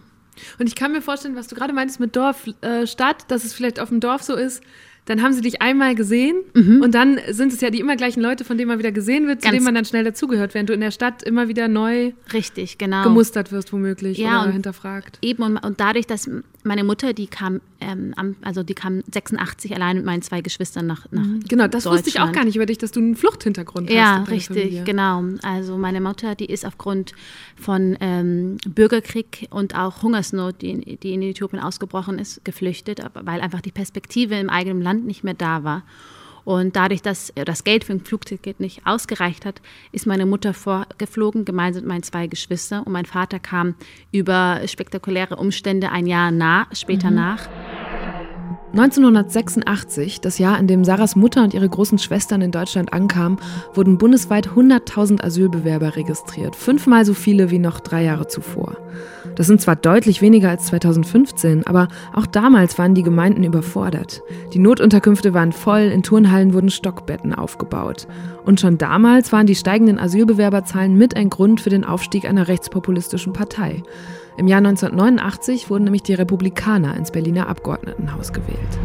[0.58, 3.54] und ich kann mir vorstellen, was du gerade meintest mit Dorf, äh, Stadt, dass es
[3.54, 4.64] vielleicht auf dem Dorf so ist,
[5.10, 6.84] dann haben sie dich einmal gesehen mhm.
[6.84, 9.42] und dann sind es ja die immer gleichen Leute, von denen man wieder gesehen wird,
[9.42, 12.12] zu Ganz denen man dann schnell dazugehört, während du in der Stadt immer wieder neu
[12.32, 13.04] Richtig, genau.
[13.04, 15.18] gemustert wirst womöglich ja, oder hinterfragt.
[15.24, 16.30] Eben und, und dadurch, dass
[16.64, 21.08] meine Mutter, die kam, ähm, also die kam 86 allein mit meinen zwei Geschwistern nach,
[21.12, 21.40] nach mhm.
[21.48, 24.28] Genau, das wusste ich auch gar nicht über dich, dass du einen Fluchthintergrund ja, hast.
[24.28, 24.84] Ja, richtig, Familie.
[24.84, 25.24] genau.
[25.42, 27.14] Also meine Mutter, die ist aufgrund
[27.56, 33.62] von ähm, Bürgerkrieg und auch Hungersnot, die, die in Äthiopien ausgebrochen ist, geflüchtet, weil einfach
[33.62, 35.84] die Perspektive im eigenen Land nicht mehr da war.
[36.46, 41.46] Und dadurch, dass das Geld für ein Flugticket nicht ausgereicht hat, ist meine Mutter vorgeflogen,
[41.46, 42.84] gemeinsam mit meinen zwei Geschwistern.
[42.84, 43.76] Und mein Vater kam
[44.12, 47.16] über spektakuläre Umstände ein Jahr nah, später mhm.
[47.18, 47.50] nach.
[48.72, 53.40] 1986, das Jahr, in dem Sarahs Mutter und ihre großen Schwestern in Deutschland ankamen,
[53.74, 58.78] wurden bundesweit 100.000 Asylbewerber registriert, fünfmal so viele wie noch drei Jahre zuvor.
[59.36, 64.22] Das sind zwar deutlich weniger als 2015, aber auch damals waren die Gemeinden überfordert.
[64.54, 68.08] Die Notunterkünfte waren voll, in Turnhallen wurden Stockbetten aufgebaut.
[68.46, 73.34] Und schon damals waren die steigenden Asylbewerberzahlen mit ein Grund für den Aufstieg einer rechtspopulistischen
[73.34, 73.84] Partei.
[74.40, 78.80] Im Jahr 1989 wurden nämlich die Republikaner ins Berliner Abgeordnetenhaus gewählt.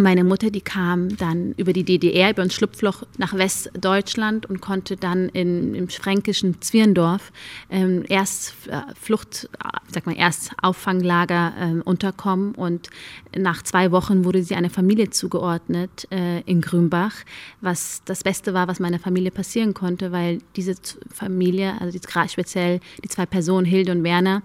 [0.00, 4.96] Meine Mutter, die kam dann über die DDR, über ein Schlupfloch nach Westdeutschland und konnte
[4.96, 7.32] dann in, im fränkischen Zwirndorf
[7.68, 9.48] ähm, erst äh, Flucht,
[9.88, 12.54] sag mal, erst Auffanglager äh, unterkommen.
[12.54, 12.90] Und
[13.36, 17.14] nach zwei Wochen wurde sie einer Familie zugeordnet äh, in Grünbach,
[17.60, 20.74] was das Beste war, was meiner Familie passieren konnte, weil diese
[21.12, 24.42] Familie, also die, speziell die zwei Personen, Hilde und Werner,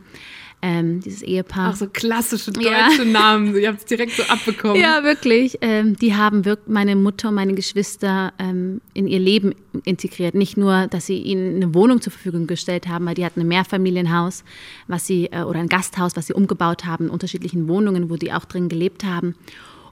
[0.63, 1.71] ähm, dieses Ehepaar.
[1.71, 3.05] Auch so klassische deutsche ja.
[3.05, 4.81] Namen, ihr habt es direkt so abbekommen.
[4.81, 5.57] Ja, wirklich.
[5.59, 10.35] Ähm, die haben wirklich meine Mutter und meine Geschwister ähm, in ihr Leben integriert.
[10.35, 13.47] Nicht nur, dass sie ihnen eine Wohnung zur Verfügung gestellt haben, weil die hatten ein
[13.49, 14.45] Mehrfamilienhaus,
[14.87, 18.31] was sie, äh, oder ein Gasthaus, was sie umgebaut haben, in unterschiedlichen Wohnungen, wo die
[18.31, 19.35] auch drin gelebt haben.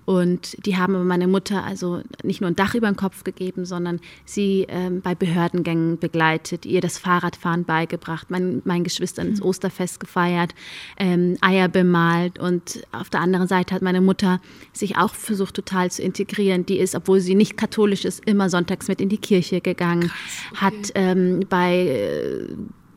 [0.05, 3.99] Und die haben meine Mutter also nicht nur ein Dach über den Kopf gegeben, sondern
[4.25, 9.45] sie ähm, bei Behördengängen begleitet, ihr das Fahrradfahren beigebracht, mein, meinen Geschwistern ins mhm.
[9.45, 10.55] Osterfest gefeiert,
[10.97, 12.39] ähm, Eier bemalt.
[12.39, 14.41] Und auf der anderen Seite hat meine Mutter
[14.73, 16.65] sich auch versucht, total zu integrieren.
[16.65, 20.11] Die ist, obwohl sie nicht katholisch ist, immer sonntags mit in die Kirche gegangen, Krass,
[20.51, 20.61] okay.
[20.61, 22.47] hat ähm, bei äh,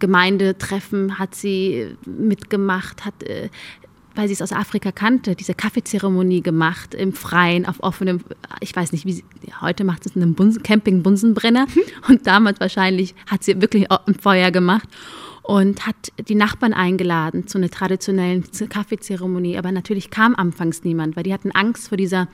[0.04, 3.48] Gemeindetreffen hat sie mitgemacht, hat äh,
[4.14, 8.20] weil sie es aus Afrika kannte, diese Kaffeezeremonie gemacht im Freien, auf offenem,
[8.60, 9.24] ich weiß nicht, wie sie,
[9.60, 11.66] heute macht es in einem Bunsen, Camping Bunsenbrenner
[12.08, 14.88] und damals wahrscheinlich hat sie wirklich ein Feuer gemacht.
[15.44, 19.58] und hat die Nachbarn eingeladen zu einer traditionellen Kaffeezeremonie.
[19.58, 22.28] Aber natürlich kam anfangs niemand, weil die hatten Angst vor dieser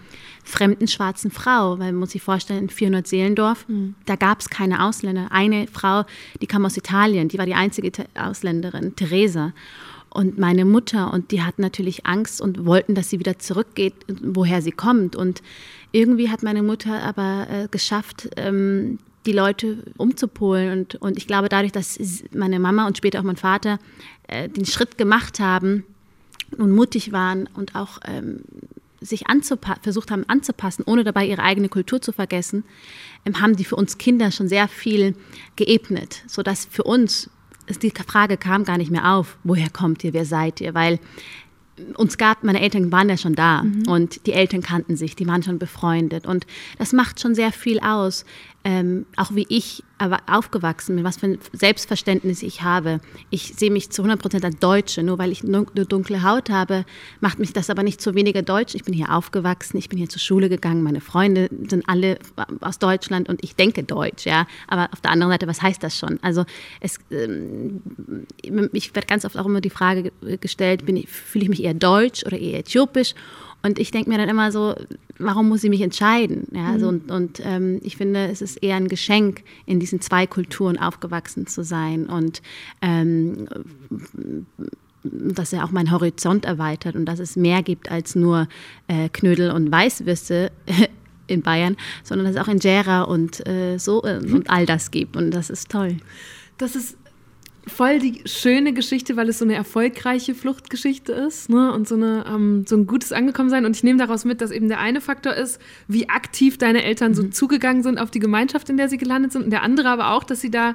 [0.44, 1.80] fremden schwarzen Frau.
[1.80, 3.96] Weil man muss sich vorstellen, in 400 Seelendorf, mhm.
[4.06, 5.26] da gab es keine Ausländer.
[5.32, 6.04] Eine Frau,
[6.40, 9.54] die kam aus Italien, die war die einzige Ausländerin, Theresa
[10.12, 14.60] und meine Mutter und die hatten natürlich Angst und wollten, dass sie wieder zurückgeht, woher
[14.60, 15.14] sie kommt.
[15.14, 15.42] Und
[15.92, 20.78] irgendwie hat meine Mutter aber äh, geschafft, ähm, die Leute umzupolen.
[20.78, 21.98] Und, und ich glaube, dadurch, dass
[22.34, 23.78] meine Mama und später auch mein Vater
[24.26, 25.84] äh, den Schritt gemacht haben
[26.58, 28.40] und mutig waren und auch ähm,
[29.00, 29.24] sich
[29.82, 32.64] versucht haben anzupassen, ohne dabei ihre eigene Kultur zu vergessen,
[33.24, 35.14] ähm, haben die für uns Kinder schon sehr viel
[35.56, 37.30] geebnet, sodass für uns
[37.78, 40.98] die Frage kam gar nicht mehr auf, woher kommt ihr, wer seid ihr, weil
[41.96, 43.88] uns gab, meine Eltern waren ja schon da mhm.
[43.88, 46.46] und die Eltern kannten sich, die waren schon befreundet und
[46.78, 48.24] das macht schon sehr viel aus,
[48.64, 49.82] ähm, auch wie ich
[50.26, 53.00] aufgewachsen bin, was für ein Selbstverständnis ich habe.
[53.28, 55.02] Ich sehe mich zu 100 Prozent als Deutsche.
[55.02, 56.84] Nur weil ich eine dunkle Haut habe,
[57.20, 58.74] macht mich das aber nicht zu weniger deutsch.
[58.74, 62.18] Ich bin hier aufgewachsen, ich bin hier zur Schule gegangen, meine Freunde sind alle
[62.60, 64.24] aus Deutschland und ich denke Deutsch.
[64.24, 64.46] Ja?
[64.68, 66.18] Aber auf der anderen Seite, was heißt das schon?
[66.22, 66.44] Also
[66.80, 67.82] es, ähm,
[68.72, 72.38] ich werde ganz oft auch immer die Frage gestellt, fühle ich mich eher deutsch oder
[72.38, 73.14] eher äthiopisch?
[73.62, 74.74] Und ich denke mir dann immer so,
[75.18, 76.48] warum muss ich mich entscheiden?
[76.52, 77.00] Ja, also mhm.
[77.00, 81.46] und, und ähm, ich finde, es ist eher ein Geschenk, in diesen zwei Kulturen aufgewachsen
[81.46, 82.40] zu sein und
[82.80, 83.46] ähm,
[85.02, 88.48] dass er auch meinen Horizont erweitert und dass es mehr gibt als nur
[88.88, 90.50] äh, Knödel und Weißwürste
[91.26, 95.16] in Bayern, sondern dass es auch Injera und äh, so äh, und all das gibt
[95.16, 95.98] und das ist toll.
[96.58, 96.96] Das ist
[97.70, 101.72] voll die schöne Geschichte, weil es so eine erfolgreiche Fluchtgeschichte ist ne?
[101.72, 103.64] und so, eine, ähm, so ein gutes Angekommensein.
[103.64, 107.14] Und ich nehme daraus mit, dass eben der eine Faktor ist, wie aktiv deine Eltern
[107.14, 107.32] so mhm.
[107.32, 109.44] zugegangen sind auf die Gemeinschaft, in der sie gelandet sind.
[109.44, 110.74] Und der andere aber auch, dass sie da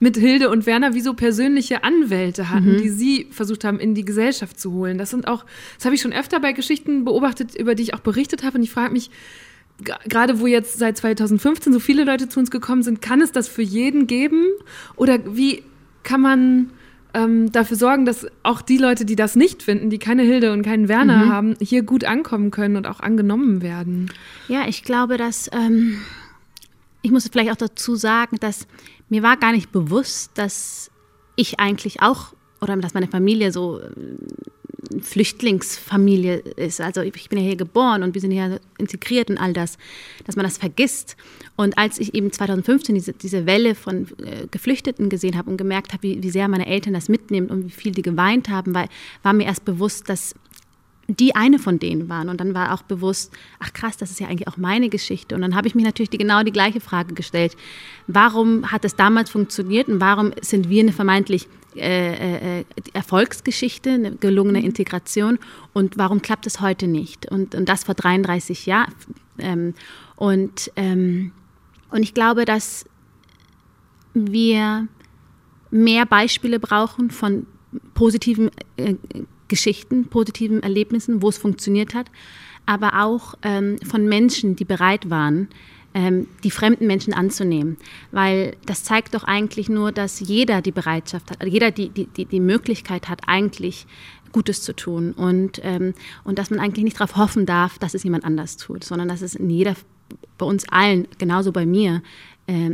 [0.00, 2.78] mit Hilde und Werner wie so persönliche Anwälte hatten, mhm.
[2.78, 4.98] die sie versucht haben, in die Gesellschaft zu holen.
[4.98, 5.44] Das sind auch,
[5.76, 8.58] das habe ich schon öfter bei Geschichten beobachtet, über die ich auch berichtet habe.
[8.58, 9.10] Und ich frage mich,
[10.08, 13.48] gerade wo jetzt seit 2015 so viele Leute zu uns gekommen sind, kann es das
[13.48, 14.44] für jeden geben?
[14.96, 15.62] Oder wie
[16.04, 16.70] kann man
[17.14, 20.62] ähm, dafür sorgen, dass auch die Leute, die das nicht finden, die keine Hilde und
[20.62, 21.32] keinen Werner mhm.
[21.32, 24.10] haben, hier gut ankommen können und auch angenommen werden?
[24.48, 25.98] Ja, ich glaube, dass ähm,
[27.02, 28.66] ich muss vielleicht auch dazu sagen, dass
[29.08, 30.90] mir war gar nicht bewusst, dass
[31.36, 33.80] ich eigentlich auch oder dass meine Familie so
[35.00, 36.80] Flüchtlingsfamilie ist.
[36.80, 39.78] Also ich bin ja hier geboren und wir sind hier integriert und all das,
[40.24, 41.16] dass man das vergisst.
[41.56, 45.92] Und als ich eben 2015 diese, diese Welle von äh, Geflüchteten gesehen habe und gemerkt
[45.92, 48.88] habe, wie, wie sehr meine Eltern das mitnehmen und wie viel die geweint haben, weil,
[49.22, 50.34] war mir erst bewusst, dass
[51.08, 52.28] die eine von denen waren.
[52.28, 55.34] Und dann war auch bewusst, ach krass, das ist ja eigentlich auch meine Geschichte.
[55.34, 57.56] Und dann habe ich mich natürlich die, genau die gleiche Frage gestellt.
[58.06, 64.16] Warum hat es damals funktioniert und warum sind wir eine vermeintlich äh, äh, Erfolgsgeschichte, eine
[64.16, 64.64] gelungene mhm.
[64.64, 65.38] Integration
[65.72, 67.30] und warum klappt es heute nicht?
[67.30, 68.94] Und, und das vor 33 Jahren.
[69.38, 69.74] Ähm,
[70.16, 71.32] und, ähm,
[71.90, 72.84] und ich glaube, dass
[74.14, 74.88] wir
[75.70, 77.46] mehr Beispiele brauchen von
[77.94, 78.94] positiven äh,
[79.48, 82.10] Geschichten, positiven Erlebnissen, wo es funktioniert hat,
[82.66, 85.48] aber auch ähm, von Menschen, die bereit waren,
[85.94, 87.76] ähm, die fremden Menschen anzunehmen.
[88.10, 92.26] Weil das zeigt doch eigentlich nur, dass jeder die Bereitschaft hat, jeder die, die, die,
[92.26, 93.86] die Möglichkeit hat, eigentlich
[94.32, 98.02] Gutes zu tun und, ähm, und dass man eigentlich nicht darauf hoffen darf, dass es
[98.02, 99.76] jemand anders tut, sondern dass es in jeder,
[100.38, 102.02] bei uns allen, genauso bei mir,
[102.48, 102.70] äh,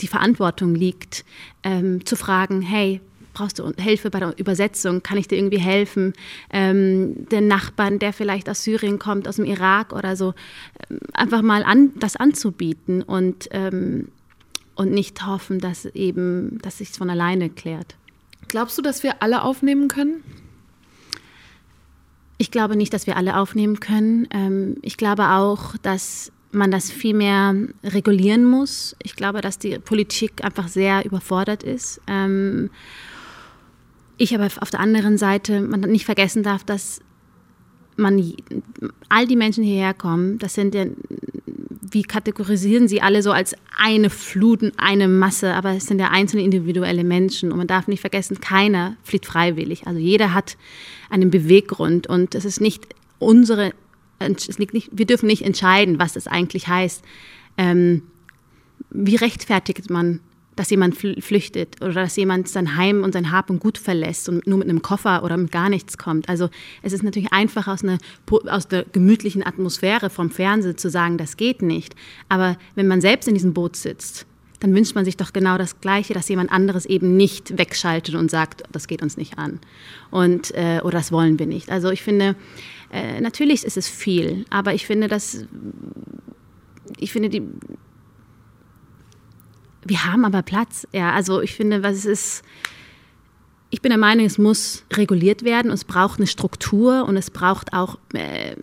[0.00, 1.24] die Verantwortung liegt,
[1.64, 3.00] ähm, zu fragen, hey,
[3.36, 5.02] brauchst du Hilfe bei der Übersetzung?
[5.02, 6.14] Kann ich dir irgendwie helfen?
[6.50, 10.32] Ähm, den Nachbarn, der vielleicht aus Syrien kommt, aus dem Irak oder so,
[10.88, 14.08] ähm, einfach mal an, das anzubieten und, ähm,
[14.74, 17.96] und nicht hoffen, dass eben, dass sich von alleine klärt.
[18.48, 20.22] Glaubst du, dass wir alle aufnehmen können?
[22.38, 24.28] Ich glaube nicht, dass wir alle aufnehmen können.
[24.30, 28.96] Ähm, ich glaube auch, dass man das viel mehr regulieren muss.
[29.02, 32.00] Ich glaube, dass die Politik einfach sehr überfordert ist.
[32.06, 32.70] Ähm,
[34.18, 37.00] ich aber auf der anderen Seite, man nicht vergessen darf, dass
[37.96, 38.34] man
[39.08, 40.86] all die Menschen hierher kommen, das sind ja,
[41.90, 46.42] wie kategorisieren sie alle so als eine Flut, eine Masse, aber es sind ja einzelne
[46.42, 49.86] individuelle Menschen und man darf nicht vergessen, keiner flieht freiwillig.
[49.86, 50.56] Also jeder hat
[51.08, 52.86] einen Beweggrund und es ist nicht
[53.18, 53.72] unsere,
[54.18, 57.02] es liegt nicht, wir dürfen nicht entscheiden, was das eigentlich heißt.
[57.56, 58.02] Ähm,
[58.90, 60.20] wie rechtfertigt man
[60.56, 64.46] dass jemand flüchtet oder dass jemand sein Heim und sein Hab und Gut verlässt und
[64.46, 66.28] nur mit einem Koffer oder mit gar nichts kommt.
[66.28, 66.48] Also
[66.82, 67.98] es ist natürlich einfach aus, einer,
[68.46, 71.94] aus der gemütlichen Atmosphäre vom Fernsehen zu sagen, das geht nicht.
[72.28, 74.26] Aber wenn man selbst in diesem Boot sitzt,
[74.60, 78.30] dann wünscht man sich doch genau das Gleiche, dass jemand anderes eben nicht wegschaltet und
[78.30, 79.60] sagt, das geht uns nicht an
[80.10, 81.70] und äh, oder das wollen wir nicht.
[81.70, 82.36] Also ich finde,
[82.90, 85.44] äh, natürlich ist es viel, aber ich finde, dass
[86.98, 87.42] ich finde die
[89.88, 90.86] wir haben aber Platz.
[90.92, 92.42] Ja, also ich finde, was ist
[93.70, 97.72] ich bin der Meinung, es muss reguliert werden, es braucht eine Struktur und es braucht
[97.72, 98.54] auch äh,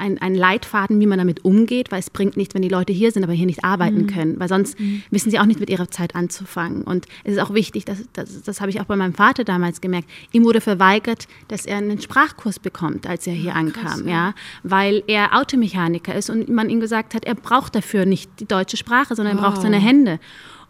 [0.00, 3.22] einen Leitfaden, wie man damit umgeht, weil es bringt nichts, wenn die Leute hier sind,
[3.22, 4.06] aber hier nicht arbeiten mhm.
[4.06, 5.02] können, weil sonst mhm.
[5.10, 6.82] wissen sie auch nicht mit ihrer Zeit anzufangen.
[6.82, 9.80] Und es ist auch wichtig, dass, das, das habe ich auch bei meinem Vater damals
[9.80, 14.10] gemerkt, ihm wurde verweigert, dass er einen Sprachkurs bekommt, als er hier ankam, Krass, ja.
[14.10, 14.34] ja.
[14.62, 18.76] weil er Automechaniker ist und man ihm gesagt hat, er braucht dafür nicht die deutsche
[18.76, 20.18] Sprache, sondern er braucht seine Hände.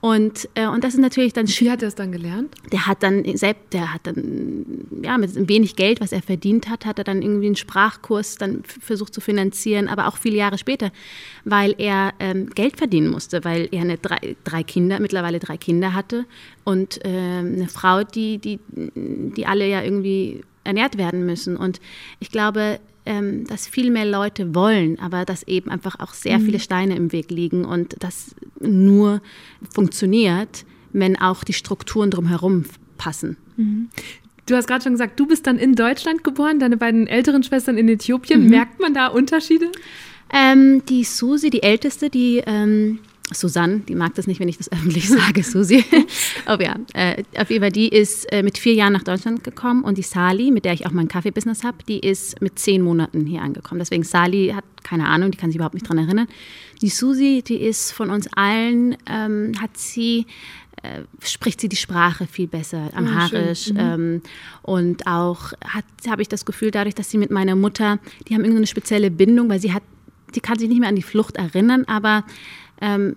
[0.01, 2.55] Und, äh, und das ist natürlich dann Wie hat er es dann gelernt?
[2.73, 4.65] Der hat dann selbst, der hat dann,
[5.03, 8.63] ja, mit wenig Geld, was er verdient hat, hat er dann irgendwie einen Sprachkurs dann
[8.65, 10.91] versucht zu finanzieren, aber auch viele Jahre später,
[11.45, 15.93] weil er ähm, Geld verdienen musste, weil er eine drei, drei Kinder, mittlerweile drei Kinder
[15.93, 16.25] hatte
[16.65, 21.57] und äh, eine Frau, die, die, die alle ja irgendwie ernährt werden müssen.
[21.57, 21.81] Und
[22.21, 26.45] ich glaube, ähm, dass viel mehr Leute wollen, aber dass eben einfach auch sehr mhm.
[26.45, 29.23] viele Steine im Weg liegen und das nur
[29.73, 32.65] funktioniert, wenn auch die Strukturen drumherum
[32.99, 33.37] passen.
[33.57, 33.89] Mhm.
[34.47, 37.79] Du hast gerade schon gesagt, du bist dann in Deutschland geboren, deine beiden älteren Schwestern
[37.79, 38.45] in Äthiopien.
[38.45, 38.51] Mhm.
[38.51, 39.71] Merkt man da Unterschiede?
[40.33, 42.99] Ähm, die Susi, die älteste, die ähm,
[43.33, 45.85] Susanne, die mag das nicht, wenn ich das öffentlich sage, Susi.
[46.47, 49.85] Aber ja, äh, auf jeden Fall, die ist äh, mit vier Jahren nach Deutschland gekommen
[49.85, 53.27] und die Sali, mit der ich auch mein Kaffeebusiness habe, die ist mit zehn Monaten
[53.27, 53.79] hier angekommen.
[53.79, 56.27] Deswegen Sali hat keine Ahnung, die kann sich überhaupt nicht dran erinnern.
[56.81, 60.27] Die Susi, die ist von uns allen, ähm, hat sie
[60.83, 63.69] äh, spricht sie die Sprache viel besser, amharisch.
[63.71, 63.79] Oh, mhm.
[63.79, 64.23] ähm,
[64.63, 65.53] und auch
[66.09, 69.51] habe ich das Gefühl, dadurch, dass sie mit meiner Mutter, die haben irgendeine spezielle Bindung,
[69.51, 69.83] weil sie hat,
[70.35, 72.25] die kann sich nicht mehr an die Flucht erinnern, aber
[72.81, 73.17] ähm,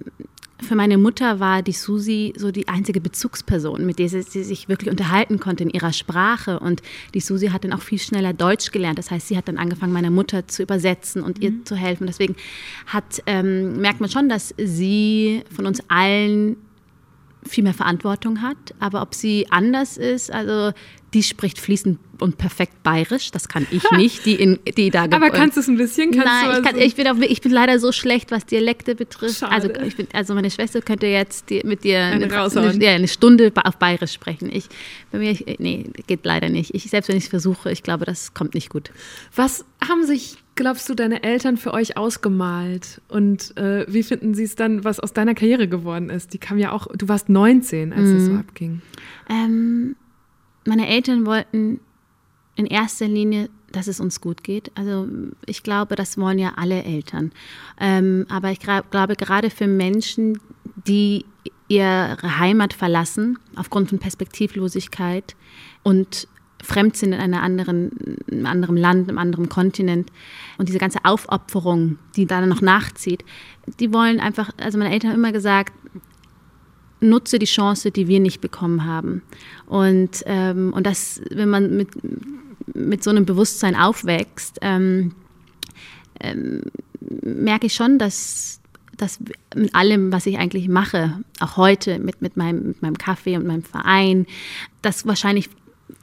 [0.63, 4.69] für meine Mutter war die Susi so die einzige Bezugsperson, mit der sie, sie, sich
[4.69, 6.59] wirklich unterhalten konnte in ihrer Sprache.
[6.59, 6.81] Und
[7.13, 8.97] die Susi hat dann auch viel schneller Deutsch gelernt.
[8.97, 11.43] Das heißt, sie hat dann angefangen, meiner Mutter zu übersetzen und mhm.
[11.43, 12.07] ihr zu helfen.
[12.07, 12.35] Deswegen
[12.87, 16.55] hat, ähm, merkt man schon, dass sie von uns allen
[17.47, 18.57] viel mehr Verantwortung hat.
[18.79, 20.71] Aber ob sie anders ist, also
[21.13, 23.31] die spricht fließend und perfekt bayerisch.
[23.31, 26.11] Das kann ich nicht, die, in, die da Aber kannst du es ein bisschen?
[26.11, 28.95] Kannst Nein, also ich, kann, ich, bin auch, ich bin leider so schlecht, was Dialekte
[28.95, 29.43] betrifft.
[29.43, 33.51] Also, ich bin, also meine Schwester könnte jetzt die, mit dir eine, eine, eine, Stunde
[33.63, 34.49] auf bayerisch sprechen.
[34.51, 34.65] Ich,
[35.11, 36.73] bei mir, nee, geht leider nicht.
[36.73, 38.91] Ich, selbst wenn ich es versuche, ich glaube, das kommt nicht gut.
[39.35, 43.01] Was haben sich glaubst du, deine Eltern für euch ausgemalt?
[43.07, 46.33] Und äh, wie finden sie es dann, was aus deiner Karriere geworden ist?
[46.33, 48.13] Die kam ja auch, du warst 19, als mhm.
[48.13, 48.81] das so abging.
[49.29, 49.95] Ähm,
[50.65, 51.79] meine Eltern wollten
[52.55, 54.71] in erster Linie, dass es uns gut geht.
[54.75, 55.07] Also
[55.45, 57.31] ich glaube, das wollen ja alle Eltern.
[57.79, 60.39] Ähm, aber ich glaube, gerade für Menschen,
[60.87, 61.25] die
[61.67, 65.35] ihre Heimat verlassen, aufgrund von Perspektivlosigkeit
[65.81, 66.27] und
[66.63, 67.91] fremd sind in einer anderen,
[68.31, 70.11] einem anderen Land, einem anderen Kontinent
[70.57, 73.23] und diese ganze Aufopferung, die da noch nachzieht,
[73.79, 75.73] die wollen einfach, also meine Eltern haben immer gesagt,
[77.03, 79.21] nutze die Chance, die wir nicht bekommen haben.
[79.67, 81.89] Und, ähm, und das, wenn man mit,
[82.73, 85.13] mit so einem Bewusstsein aufwächst, ähm,
[86.21, 86.61] ähm,
[87.21, 88.61] merke ich schon, dass,
[88.95, 89.19] dass
[89.53, 93.45] mit allem, was ich eigentlich mache, auch heute mit, mit, meinem, mit meinem Kaffee und
[93.45, 94.25] meinem Verein,
[94.81, 95.49] das wahrscheinlich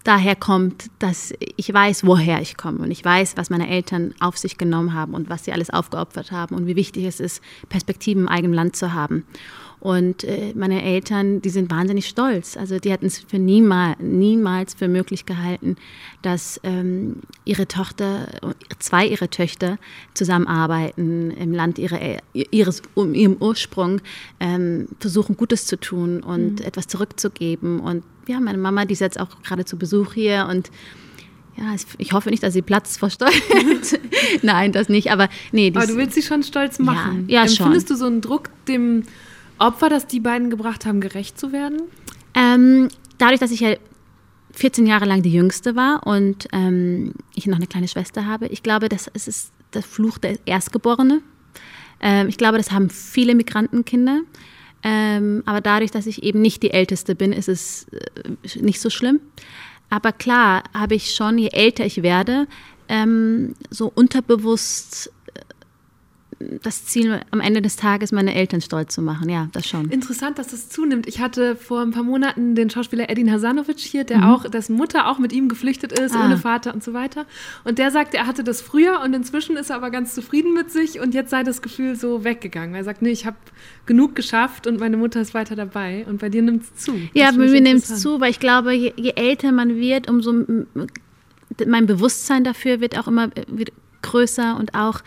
[0.04, 4.38] daher kommt, dass ich weiß, woher ich komme und ich weiß, was meine Eltern auf
[4.38, 8.22] sich genommen haben und was sie alles aufgeopfert haben und wie wichtig es ist, Perspektiven
[8.22, 9.24] im eigenen Land zu haben.
[9.80, 12.56] Und äh, meine Eltern, die sind wahnsinnig stolz.
[12.58, 15.76] Also die hatten es für niemals, niemals für möglich gehalten,
[16.20, 17.16] dass ähm,
[17.46, 18.28] ihre Tochter,
[18.78, 19.78] zwei ihrer Töchter
[20.12, 21.98] zusammenarbeiten im Land ihrer,
[22.32, 24.02] ihres, um ihrem Ursprung,
[24.38, 26.66] ähm, versuchen Gutes zu tun und mhm.
[26.66, 27.80] etwas zurückzugeben.
[27.80, 30.70] Und ja, meine Mama, die ist jetzt auch gerade zu Besuch hier und
[31.56, 33.20] ja, ich hoffe nicht, dass sie Platz Stolz.
[34.42, 35.10] Nein, das nicht.
[35.10, 35.72] Aber nee.
[35.74, 37.26] Aber du willst sie schon stolz machen.
[37.28, 37.66] Ja, ja Empfindest schon.
[37.66, 39.02] Findest du so einen Druck, dem
[39.60, 41.82] Opfer, das die beiden gebracht haben, gerecht zu werden?
[42.34, 43.76] Ähm, dadurch, dass ich ja
[44.52, 48.62] 14 Jahre lang die Jüngste war und ähm, ich noch eine kleine Schwester habe, ich
[48.62, 51.22] glaube, das ist der Fluch der Erstgeborene.
[52.00, 54.22] Ähm, ich glaube, das haben viele Migrantenkinder.
[54.82, 58.88] Ähm, aber dadurch, dass ich eben nicht die Älteste bin, ist es äh, nicht so
[58.88, 59.20] schlimm.
[59.90, 62.46] Aber klar habe ich schon, je älter ich werde,
[62.88, 65.12] ähm, so unterbewusst
[66.62, 69.28] das Ziel, am Ende des Tages meine Eltern stolz zu machen.
[69.28, 69.90] Ja, das schon.
[69.90, 71.06] Interessant, dass es zunimmt.
[71.06, 74.24] Ich hatte vor ein paar Monaten den Schauspieler Edin Hasanovic hier, der mhm.
[74.24, 76.24] auch, dessen Mutter auch mit ihm geflüchtet ist, ah.
[76.24, 77.26] ohne Vater und so weiter.
[77.64, 80.70] Und der sagte, er hatte das früher und inzwischen ist er aber ganz zufrieden mit
[80.70, 82.74] sich und jetzt sei das Gefühl so weggegangen.
[82.74, 83.36] Er sagt, nee, ich habe
[83.84, 86.06] genug geschafft und meine Mutter ist weiter dabei.
[86.08, 86.94] Und bei dir nimmt es zu.
[87.12, 90.32] Ja, bei mir nimmt es zu, weil ich glaube, je, je älter man wird, umso
[91.66, 93.72] mein Bewusstsein dafür wird auch immer wird
[94.02, 95.00] größer und auch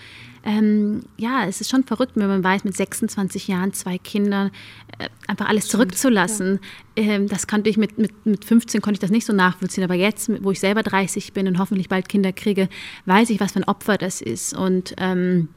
[0.45, 4.51] ähm, ja, es ist schon verrückt, wenn man weiß, mit 26 Jahren, zwei Kindern,
[4.99, 6.60] äh, einfach alles zurückzulassen.
[6.97, 7.03] Ja.
[7.03, 9.95] Ähm, das konnte ich mit, mit, mit 15 konnte ich das nicht so nachvollziehen, aber
[9.95, 12.67] jetzt, wo ich selber 30 bin und hoffentlich bald Kinder kriege,
[13.06, 15.47] weiß ich, was für ein Opfer das ist und ähm,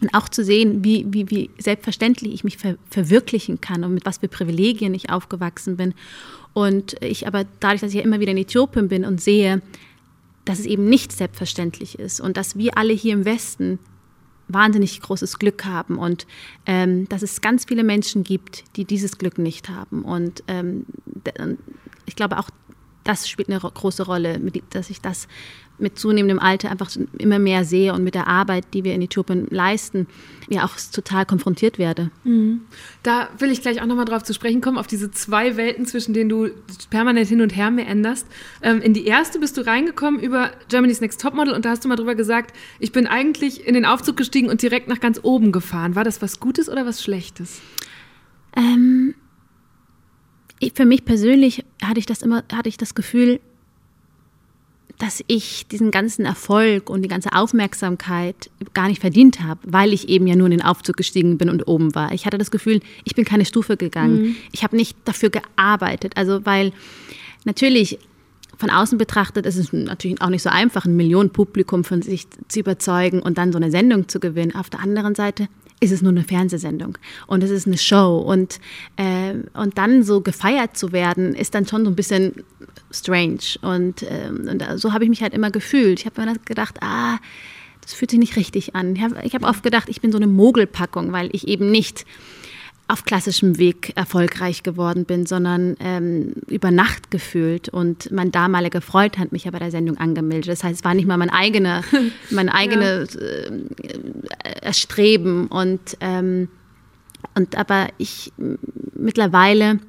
[0.00, 4.06] und auch zu sehen, wie, wie, wie selbstverständlich ich mich ver verwirklichen kann und mit
[4.06, 5.92] was für Privilegien ich aufgewachsen bin.
[6.52, 9.60] Und ich aber dadurch, dass ich ja immer wieder in Äthiopien bin und sehe,
[10.44, 13.80] dass es eben nicht selbstverständlich ist und dass wir alle hier im Westen
[14.48, 16.26] wahnsinnig großes Glück haben und
[16.66, 20.02] ähm, dass es ganz viele Menschen gibt, die dieses Glück nicht haben.
[20.02, 20.86] Und ähm,
[22.06, 22.50] ich glaube auch,
[23.04, 25.28] das spielt eine große Rolle, dass ich das
[25.78, 29.46] mit zunehmendem Alter einfach immer mehr sehe und mit der Arbeit, die wir in Äthiopien
[29.50, 30.06] leisten,
[30.48, 32.10] ja auch total konfrontiert werde.
[32.24, 32.62] Mhm.
[33.02, 36.14] Da will ich gleich auch nochmal drauf zu sprechen kommen, auf diese zwei Welten, zwischen
[36.14, 36.50] denen du
[36.90, 38.26] permanent hin und her meanderst.
[38.62, 41.88] Ähm, in die erste bist du reingekommen über Germany's Next Topmodel und da hast du
[41.88, 45.52] mal drüber gesagt, ich bin eigentlich in den Aufzug gestiegen und direkt nach ganz oben
[45.52, 45.94] gefahren.
[45.94, 47.60] War das was Gutes oder was Schlechtes?
[48.56, 49.14] Ähm,
[50.74, 53.40] für mich persönlich hatte ich das immer, hatte ich das Gefühl,
[54.98, 60.08] dass ich diesen ganzen Erfolg und die ganze Aufmerksamkeit gar nicht verdient habe, weil ich
[60.08, 62.12] eben ja nur in den Aufzug gestiegen bin und oben war.
[62.12, 64.22] Ich hatte das Gefühl, ich bin keine Stufe gegangen.
[64.22, 64.36] Mhm.
[64.50, 66.16] Ich habe nicht dafür gearbeitet.
[66.16, 66.72] Also weil
[67.44, 67.98] natürlich
[68.56, 72.58] von außen betrachtet ist es natürlich auch nicht so einfach, ein Millionenpublikum von sich zu
[72.58, 74.56] überzeugen und dann so eine Sendung zu gewinnen.
[74.56, 75.48] Auf der anderen Seite
[75.80, 78.58] ist es nur eine Fernsehsendung und es ist eine Show und,
[78.96, 82.44] äh, und dann so gefeiert zu werden, ist dann schon so ein bisschen
[82.90, 86.00] strange und, äh, und so habe ich mich halt immer gefühlt.
[86.00, 87.18] Ich habe mir gedacht, ah,
[87.80, 88.96] das fühlt sich nicht richtig an.
[88.96, 92.04] Ich habe hab oft gedacht, ich bin so eine Mogelpackung, weil ich eben nicht
[92.88, 97.68] auf klassischem Weg erfolgreich geworden bin, sondern ähm, über Nacht gefühlt.
[97.68, 100.48] Und mein damaliger Freund hat mich ja bei der Sendung angemeldet.
[100.48, 101.84] Das heißt, es war nicht mal mein eigener,
[102.30, 103.20] mein eigenes ja.
[103.20, 105.48] äh, Erstreben.
[105.48, 106.48] Und, ähm,
[107.34, 108.32] und aber ich
[108.94, 109.80] mittlerweile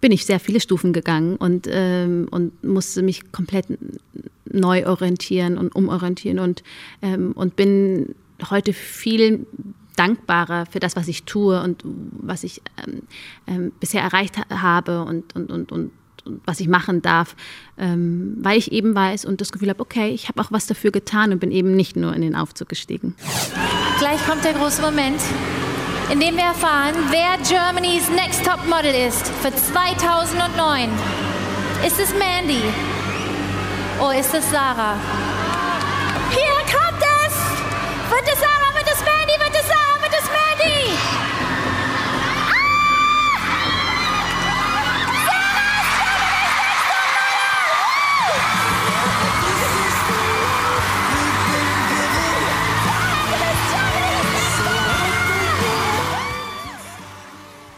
[0.00, 3.66] bin ich sehr viele Stufen gegangen und, ähm, und musste mich komplett
[4.50, 6.62] neu orientieren und umorientieren und,
[7.02, 8.14] ähm, und bin
[8.50, 9.46] heute viel
[9.96, 13.02] dankbarer für das, was ich tue und was ich ähm,
[13.46, 15.92] ähm, bisher erreicht ha habe und, und, und, und,
[16.44, 17.34] was ich machen darf,
[17.76, 20.92] ähm, weil ich eben weiß und das Gefühl habe, okay, ich habe auch was dafür
[20.92, 23.16] getan und bin eben nicht nur in den Aufzug gestiegen.
[23.98, 25.20] Gleich kommt der große Moment,
[26.12, 30.88] in dem wir erfahren, wer Germany's Next Top Model ist für 2009.
[31.84, 32.62] Ist es Mandy?
[33.98, 34.94] Oder ist es Sarah?
[36.30, 37.34] Hier kommt es!
[38.10, 38.51] Wird es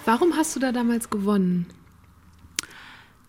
[0.05, 1.67] Warum hast du da damals gewonnen?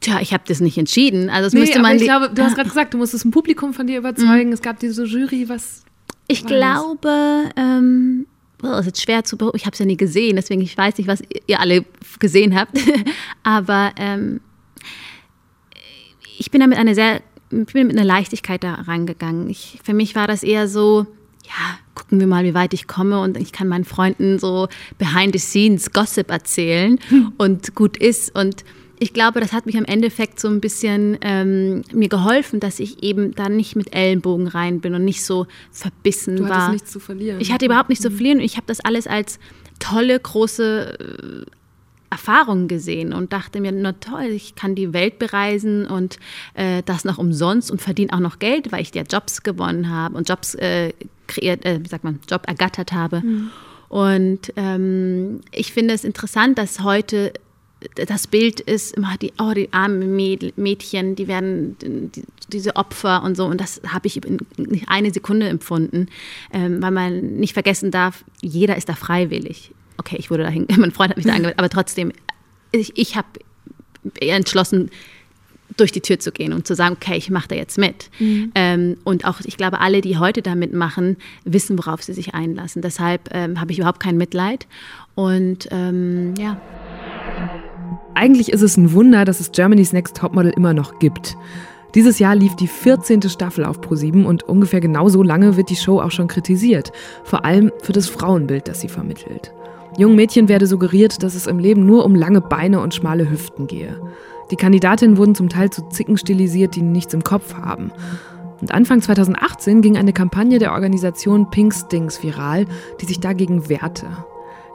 [0.02, 1.30] Tja, ich habe das nicht entschieden.
[1.30, 1.98] Also das nee, müsste man.
[1.98, 4.48] ich glaube, du hast gerade gesagt, du musstest ein Publikum von dir überzeugen.
[4.48, 4.54] Mhm.
[4.54, 5.84] Es gab diese Jury, was.
[6.28, 8.26] Ich glaube, ähm,
[8.62, 11.08] oh, ist jetzt schwer zu Ich habe es ja nie gesehen, deswegen ich weiß nicht,
[11.08, 11.86] was ihr alle
[12.20, 12.78] gesehen habt.
[13.44, 14.42] Aber ähm,
[16.38, 19.50] ich bin da mit einer sehr, ich bin mit einer Leichtigkeit da rangegangen.
[19.50, 21.06] Ich, für mich war das eher so,
[21.46, 25.34] ja, gucken wir mal, wie weit ich komme und ich kann meinen Freunden so behind
[25.34, 27.34] the scenes Gossip erzählen hm.
[27.38, 28.64] und gut ist und
[28.98, 33.04] ich glaube, das hat mich am Endeffekt so ein bisschen ähm, mir geholfen, dass ich
[33.04, 36.72] eben da nicht mit Ellenbogen rein bin und nicht so verbissen du war.
[36.72, 37.42] nichts zu verlieren.
[37.42, 38.16] Ich hatte überhaupt nichts zu mhm.
[38.16, 39.40] verlieren und ich habe das alles als
[39.80, 41.52] tolle, große äh,
[42.10, 46.18] Erfahrung gesehen und dachte mir, na toll, ich kann die Welt bereisen und
[46.54, 50.16] äh, das noch umsonst und verdiene auch noch Geld, weil ich ja Jobs gewonnen habe
[50.16, 50.94] und Jobs äh,
[51.28, 53.22] kreiert, äh, sagt man, Job ergattert habe.
[53.22, 53.52] Mhm.
[53.90, 57.34] Und ähm, ich finde es interessant, dass heute
[57.96, 63.36] das Bild ist immer die, oh, die armen Mädchen, die werden die, diese Opfer und
[63.38, 63.46] so.
[63.46, 64.40] Und das habe ich in
[64.88, 66.08] eine Sekunde empfunden,
[66.52, 69.72] ähm, weil man nicht vergessen darf, jeder ist da freiwillig.
[69.98, 72.12] Okay, ich wurde dahin, mein Freund hat mich da angemeldet, aber trotzdem,
[72.72, 73.28] ich, ich habe
[74.20, 74.90] entschlossen,
[75.78, 78.10] durch die Tür zu gehen und zu sagen, okay, ich mache da jetzt mit.
[78.20, 78.52] Mhm.
[78.56, 82.82] Ähm, und auch, ich glaube, alle, die heute da mitmachen, wissen, worauf sie sich einlassen.
[82.82, 84.68] Deshalb ähm, habe ich überhaupt kein Mitleid.
[85.16, 86.60] Und ähm, ja.
[88.14, 91.36] Eigentlich ist es ein Wunder, dass es Germany's Next Topmodel immer noch gibt.
[91.96, 93.22] Dieses Jahr lief die 14.
[93.30, 96.92] Staffel auf ProSieben und ungefähr genauso lange wird die Show auch schon kritisiert.
[97.24, 99.54] Vor allem für das Frauenbild, das sie vermittelt.
[99.98, 103.68] Jungen Mädchen werde suggeriert, dass es im Leben nur um lange Beine und schmale Hüften
[103.68, 104.02] gehe.
[104.52, 107.92] Die Kandidatinnen wurden zum Teil zu Zicken stilisiert, die nichts im Kopf haben.
[108.62, 112.66] Und Anfang 2018 ging eine Kampagne der Organisation Pink Stings viral,
[113.02, 114.08] die sich dagegen wehrte.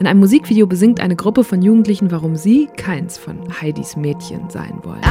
[0.01, 4.79] In einem Musikvideo besingt eine Gruppe von Jugendlichen, warum sie keins von Heidis Mädchen sein
[4.83, 5.03] wollen.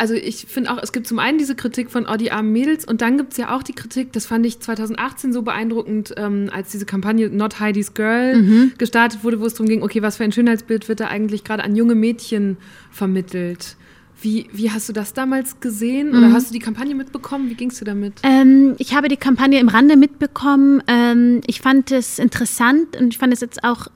[0.00, 2.86] Also ich finde auch, es gibt zum einen diese Kritik von oh, die armen Mädels
[2.86, 6.48] und dann gibt es ja auch die Kritik, das fand ich 2018 so beeindruckend, ähm,
[6.50, 8.72] als diese Kampagne Not Heidi's Girl mhm.
[8.78, 11.62] gestartet wurde, wo es darum ging, okay, was für ein Schönheitsbild wird da eigentlich gerade
[11.62, 12.56] an junge Mädchen
[12.90, 13.76] vermittelt?
[14.22, 16.32] Wie, wie hast du das damals gesehen oder mhm.
[16.32, 17.50] hast du die Kampagne mitbekommen?
[17.50, 18.14] Wie ging es dir damit?
[18.22, 20.82] Ähm, ich habe die Kampagne im Rande mitbekommen.
[20.86, 23.88] Ähm, ich fand es interessant und ich fand es jetzt auch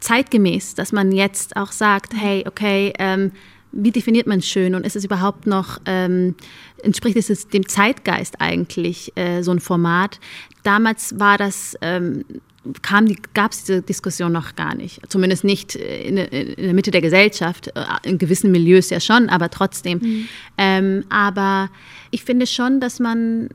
[0.00, 3.30] zeitgemäß, dass man jetzt auch sagt, hey, okay, ähm,
[3.76, 6.34] wie definiert man schön und ist es überhaupt noch, ähm,
[6.82, 10.18] entspricht es dem Zeitgeist eigentlich, äh, so ein Format?
[10.62, 12.24] Damals war das, ähm,
[12.64, 15.00] die, gab es diese Diskussion noch gar nicht.
[15.08, 19.50] Zumindest nicht in, in, der Mitte der Gesellschaft, äh, in gewissen Milieus ja schon, aber
[19.50, 19.98] trotzdem.
[19.98, 20.28] Mhm.
[20.58, 21.70] Ähm, aber
[22.10, 23.50] ich finde schon, dass man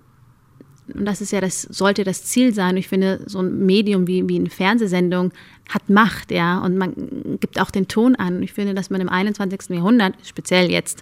[0.93, 2.77] und das ist ja das, sollte das Ziel sein.
[2.77, 5.31] Ich finde, so ein Medium wie, wie eine Fernsehsendung
[5.69, 6.93] hat Macht, ja, und man
[7.39, 8.43] gibt auch den Ton an.
[8.43, 9.69] Ich finde, dass man im 21.
[9.69, 11.01] Jahrhundert, speziell jetzt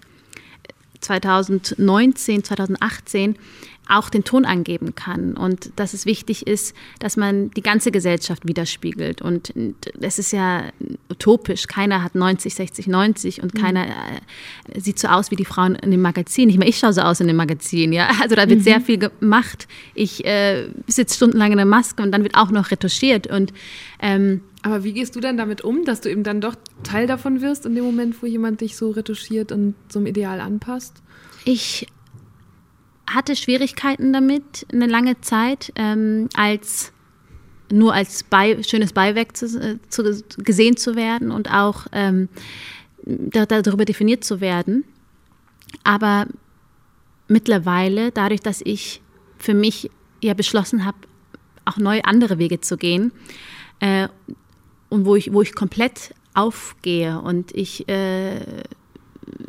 [1.00, 3.36] 2019, 2018,
[3.90, 8.46] auch den Ton angeben kann und dass es wichtig ist, dass man die ganze Gesellschaft
[8.46, 9.22] widerspiegelt.
[9.22, 9.52] Und
[10.00, 10.64] es ist ja
[11.10, 11.66] utopisch.
[11.66, 13.58] Keiner hat 90, 60, 90 und mhm.
[13.58, 16.46] keiner äh, sieht so aus wie die Frauen in dem Magazin.
[16.46, 17.92] Nicht mal ich schaue so aus in dem Magazin.
[17.92, 18.10] Ja?
[18.20, 18.64] Also da wird mhm.
[18.64, 19.66] sehr viel gemacht.
[19.94, 23.26] Ich äh, sitze stundenlang in der Maske und dann wird auch noch retuschiert.
[23.26, 23.52] Und
[24.00, 27.40] ähm, aber wie gehst du dann damit um, dass du eben dann doch Teil davon
[27.40, 31.02] wirst in dem Moment, wo jemand dich so retuschiert und einem Ideal anpasst?
[31.44, 31.86] Ich
[33.14, 36.92] hatte Schwierigkeiten damit eine lange Zeit, ähm, als
[37.72, 40.02] nur als bei, schönes Beiwerk zu, äh, zu,
[40.38, 42.28] gesehen zu werden und auch ähm,
[43.04, 44.84] da, darüber definiert zu werden.
[45.84, 46.26] Aber
[47.28, 49.00] mittlerweile, dadurch, dass ich
[49.38, 49.90] für mich
[50.20, 50.98] ja beschlossen habe,
[51.64, 53.12] auch neue andere Wege zu gehen
[53.78, 54.08] äh,
[54.88, 58.40] und wo ich, wo ich komplett aufgehe und ich äh,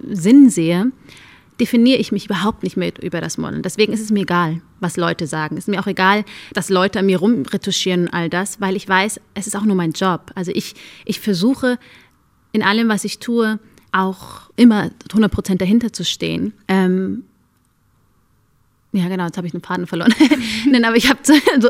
[0.08, 0.92] Sinn sehe,
[1.62, 3.62] definiere ich mich überhaupt nicht mehr über das Modeln.
[3.62, 5.58] Deswegen ist es mir egal, was Leute sagen.
[5.58, 8.90] Es ist mir auch egal, dass Leute an mir rumretuschieren und all das, weil ich
[8.90, 10.32] weiß, es ist auch nur mein Job.
[10.34, 10.74] Also ich,
[11.06, 11.78] ich versuche
[12.52, 13.60] in allem, was ich tue,
[13.92, 16.54] auch immer 100 Prozent dahinter zu stehen.
[16.68, 17.26] Ähm,
[18.92, 20.14] ja, genau, jetzt habe ich einen Faden verloren.
[20.68, 21.20] Nein, aber ich habe
[21.54, 21.70] also,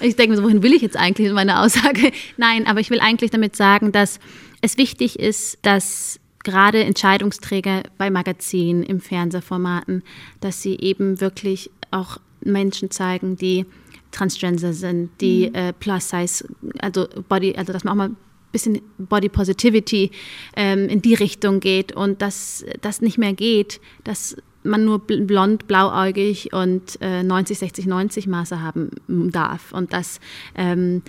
[0.00, 2.12] ich denke mir so, wohin will ich jetzt eigentlich in meiner Aussage?
[2.36, 4.20] Nein, aber ich will eigentlich damit sagen, dass
[4.60, 6.20] es wichtig ist, dass
[6.50, 10.02] gerade Entscheidungsträger bei Magazinen, im Fernsehformaten,
[10.40, 13.66] dass sie eben wirklich auch Menschen zeigen, die
[14.10, 15.54] Transgender sind, die mhm.
[15.54, 16.44] äh, Plus Size,
[16.80, 18.16] also Body, also dass man auch mal ein
[18.50, 20.10] bisschen Body Positivity
[20.56, 25.68] ähm, in die Richtung geht und dass das nicht mehr geht, dass man nur blond,
[25.68, 30.20] blauäugig und äh, 90, 60, 90 Maße haben darf und dass
[30.54, 31.02] ähm,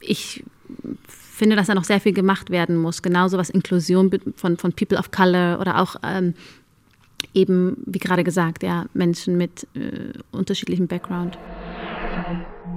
[0.00, 0.44] ich
[1.34, 3.02] finde, dass da noch sehr viel gemacht werden muss.
[3.02, 6.34] Genauso was Inklusion von, von People of Color oder auch ähm,
[7.34, 11.38] eben, wie gerade gesagt, ja, Menschen mit äh, unterschiedlichem Background.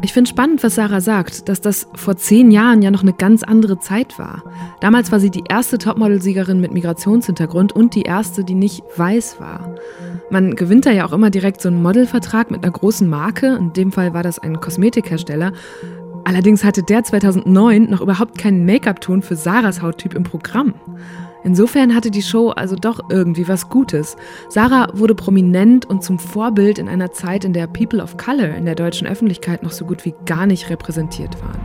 [0.02, 3.44] Ich finde spannend, was Sarah sagt, dass das vor zehn Jahren ja noch eine ganz
[3.44, 4.44] andere Zeit war.
[4.80, 9.76] Damals war sie die erste Topmodel-Siegerin mit Migrationshintergrund und die erste, die nicht weiß war.
[10.30, 13.56] Man gewinnt da ja auch immer direkt so einen Modelvertrag mit einer großen Marke.
[13.56, 15.52] In dem Fall war das ein Kosmetikhersteller.
[16.28, 20.74] Allerdings hatte der 2009 noch überhaupt keinen Make-up-Ton für Sarahs Hauttyp im Programm.
[21.46, 24.18] Insofern hatte die Show also doch irgendwie was Gutes.
[24.50, 28.66] Sarah wurde prominent und zum Vorbild in einer Zeit, in der People of Color in
[28.66, 31.62] der deutschen Öffentlichkeit noch so gut wie gar nicht repräsentiert waren.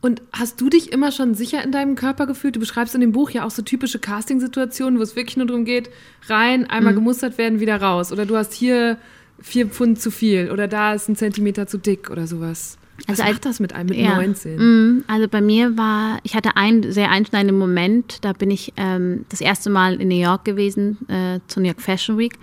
[0.00, 2.56] Und hast du dich immer schon sicher in deinem Körper gefühlt?
[2.56, 5.64] Du beschreibst in dem Buch ja auch so typische Casting-Situationen, wo es wirklich nur darum
[5.64, 5.90] geht,
[6.26, 6.96] rein, einmal mhm.
[6.96, 8.10] gemustert werden, wieder raus.
[8.10, 8.98] Oder du hast hier
[9.40, 12.78] vier Pfund zu viel oder da ist ein Zentimeter zu dick oder sowas.
[13.08, 14.56] Was also macht das mit einem mit ja, 19?
[14.56, 19.24] Mm, also bei mir war, ich hatte einen sehr einschneidenden Moment, da bin ich ähm,
[19.30, 22.38] das erste Mal in New York gewesen, äh, zur New York Fashion Week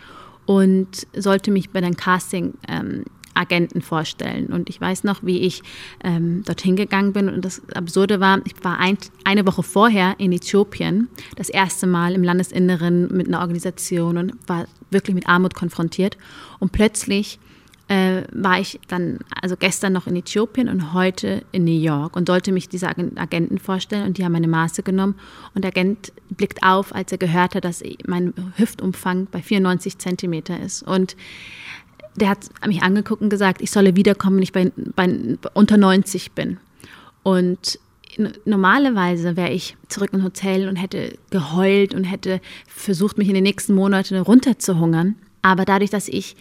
[0.46, 4.48] und sollte mich bei den Casting ähm, Agenten vorstellen.
[4.48, 5.64] Und ich weiß noch, wie ich
[6.04, 7.30] ähm, dorthin gegangen bin.
[7.30, 12.14] Und das Absurde war, ich war ein, eine Woche vorher in Äthiopien, das erste Mal
[12.14, 16.18] im Landesinneren mit einer Organisation und war wirklich mit Armut konfrontiert.
[16.60, 17.40] Und plötzlich
[17.92, 22.28] äh, war ich dann, also gestern noch in Äthiopien und heute in New York und
[22.28, 25.16] sollte mich diese Agenten vorstellen und die haben meine Maße genommen
[25.56, 30.58] und der Agent blickt auf, als er gehört hat, dass mein Hüftumfang bei 94 Zentimeter
[30.58, 31.18] ist und
[32.16, 35.10] der hat mich angeguckt und gesagt, ich solle wiederkommen, wenn ich bei, bei
[35.54, 36.58] unter 90 bin.
[37.24, 37.80] Und
[38.46, 43.44] normalerweise wäre ich zurück im Hotel und hätte geheult und hätte versucht, mich in den
[43.44, 45.16] nächsten Monaten runterzuhungern.
[45.42, 46.36] Aber dadurch, dass ich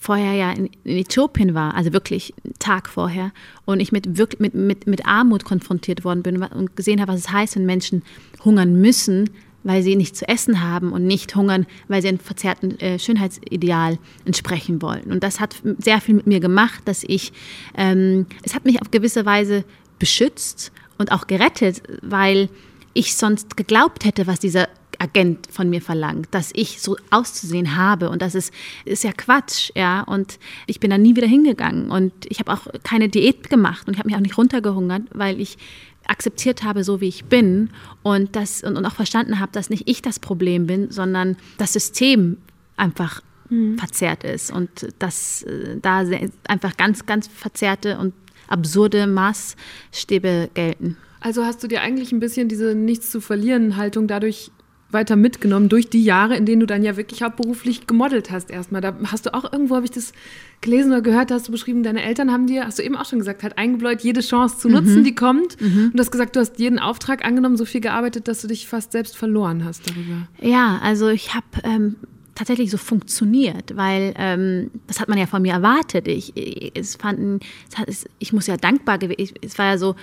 [0.00, 3.32] vorher ja in, in Äthiopien war, also wirklich einen Tag vorher,
[3.64, 7.20] und ich mit, wirklich, mit, mit, mit Armut konfrontiert worden bin und gesehen habe, was
[7.20, 8.02] es heißt, wenn Menschen
[8.44, 9.30] hungern müssen,
[9.64, 13.98] weil sie nichts zu essen haben und nicht hungern, weil sie einem verzerrten äh, Schönheitsideal
[14.24, 15.10] entsprechen wollen.
[15.10, 17.32] Und das hat sehr viel mit mir gemacht, dass ich,
[17.76, 19.64] ähm, es hat mich auf gewisse Weise
[19.98, 22.48] beschützt und auch gerettet, weil
[22.92, 28.10] ich sonst geglaubt hätte, was dieser Agent von mir verlangt, dass ich so auszusehen habe
[28.10, 28.52] und das ist,
[28.84, 30.02] ist ja Quatsch, ja.
[30.02, 33.94] Und ich bin da nie wieder hingegangen und ich habe auch keine Diät gemacht und
[33.94, 35.58] ich habe mich auch nicht runtergehungert, weil ich
[36.06, 37.70] akzeptiert habe, so wie ich bin
[38.02, 41.72] und, das, und, und auch verstanden habe, dass nicht ich das Problem bin, sondern das
[41.72, 42.38] System
[42.76, 43.78] einfach mhm.
[43.78, 46.04] verzerrt ist und dass äh, da
[46.48, 48.14] einfach ganz, ganz verzerrte und
[48.48, 50.96] absurde Maßstäbe gelten.
[51.20, 54.50] Also hast du dir eigentlich ein bisschen diese Nichts zu verlieren Haltung dadurch
[54.94, 58.80] weiter mitgenommen durch die Jahre, in denen du dann ja wirklich hauptberuflich gemodelt hast erstmal.
[58.80, 60.14] Da hast du auch irgendwo, habe ich das
[60.62, 63.18] gelesen oder gehört, hast du beschrieben, deine Eltern haben dir, hast du eben auch schon
[63.18, 65.04] gesagt, halt eingebläut, jede Chance zu nutzen, mhm.
[65.04, 65.60] die kommt.
[65.60, 65.86] Mhm.
[65.86, 68.66] Und du hast gesagt, du hast jeden Auftrag angenommen, so viel gearbeitet, dass du dich
[68.66, 70.28] fast selbst verloren hast darüber.
[70.40, 71.96] Ja, also ich habe ähm,
[72.34, 76.08] tatsächlich so funktioniert, weil ähm, das hat man ja von mir erwartet.
[76.08, 76.32] Ich,
[76.74, 77.40] es fanden,
[77.70, 79.94] es hat, es, ich muss ja dankbar gewesen, es war ja so,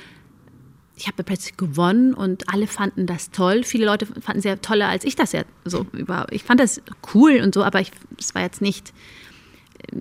[1.02, 3.64] ich habe plötzlich gewonnen und alle fanden das toll.
[3.64, 6.32] Viele Leute fanden es ja toller als ich das ja so überhaupt.
[6.32, 6.80] Ich fand das
[7.16, 7.82] cool und so, aber
[8.20, 8.94] es war jetzt nicht
[9.92, 9.96] äh,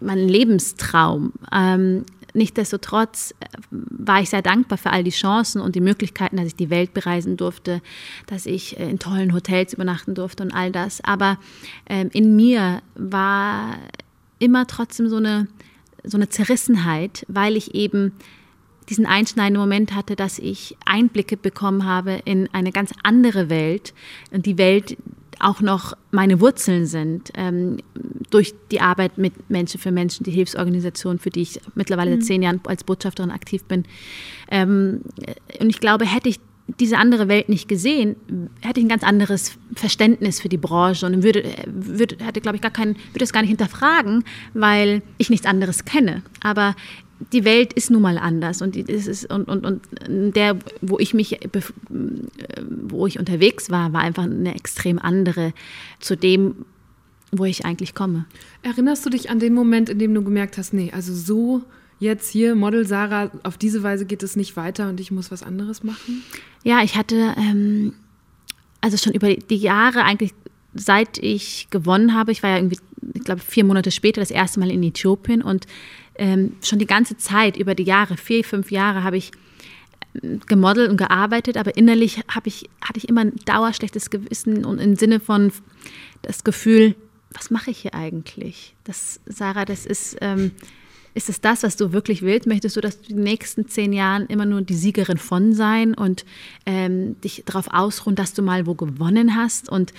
[0.00, 1.32] mein Lebenstraum.
[1.50, 2.04] Ähm,
[2.34, 6.54] Nichtsdestotrotz äh, war ich sehr dankbar für all die Chancen und die Möglichkeiten, dass ich
[6.54, 7.80] die Welt bereisen durfte,
[8.26, 11.02] dass ich äh, in tollen Hotels übernachten durfte und all das.
[11.02, 11.38] Aber
[11.88, 13.78] ähm, in mir war
[14.38, 15.48] immer trotzdem so eine,
[16.04, 18.12] so eine Zerrissenheit, weil ich eben
[18.88, 23.94] diesen einschneidenden Moment hatte, dass ich Einblicke bekommen habe in eine ganz andere Welt,
[24.32, 24.96] die Welt
[25.38, 27.78] auch noch meine Wurzeln sind, ähm,
[28.30, 32.24] durch die Arbeit mit Menschen für Menschen, die Hilfsorganisation, für die ich mittlerweile seit mhm.
[32.24, 33.84] zehn Jahren als Botschafterin aktiv bin.
[34.50, 35.02] Ähm,
[35.60, 36.40] und ich glaube, hätte ich
[36.80, 38.16] diese andere Welt nicht gesehen,
[38.60, 42.62] hätte ich ein ganz anderes Verständnis für die Branche und würde, würde hätte, glaube ich,
[42.62, 46.22] gar keinen, würde es gar nicht hinterfragen, weil ich nichts anderes kenne.
[46.42, 46.74] Aber
[47.32, 51.38] die Welt ist nun mal anders und, ist, und, und, und der, wo ich mich,
[52.68, 55.52] wo ich unterwegs war, war einfach eine extrem andere
[55.98, 56.66] zu dem,
[57.32, 58.26] wo ich eigentlich komme.
[58.62, 61.62] Erinnerst du dich an den Moment, in dem du gemerkt hast, nee, also so
[61.98, 65.42] jetzt hier Model Sarah, auf diese Weise geht es nicht weiter und ich muss was
[65.42, 66.22] anderes machen?
[66.62, 67.94] Ja, ich hatte ähm,
[68.80, 70.34] also schon über die Jahre eigentlich,
[70.74, 72.78] seit ich gewonnen habe, ich war ja irgendwie,
[73.14, 75.66] ich glaube, vier Monate später das erste Mal in Äthiopien und
[76.18, 79.32] ähm, schon die ganze Zeit, über die Jahre, vier, fünf Jahre, habe ich
[80.22, 84.96] ähm, gemodelt und gearbeitet, aber innerlich ich, hatte ich immer ein dauerschlechtes Gewissen und im
[84.96, 85.52] Sinne von
[86.22, 86.94] das Gefühl,
[87.32, 88.74] was mache ich hier eigentlich?
[88.84, 90.52] Das, Sarah, das ist, ähm,
[91.14, 92.46] ist es das, was du wirklich willst?
[92.46, 96.24] Möchtest du, dass du die nächsten zehn Jahren immer nur die Siegerin von sein und
[96.66, 99.92] ähm, dich darauf ausruhen, dass du mal wo gewonnen hast und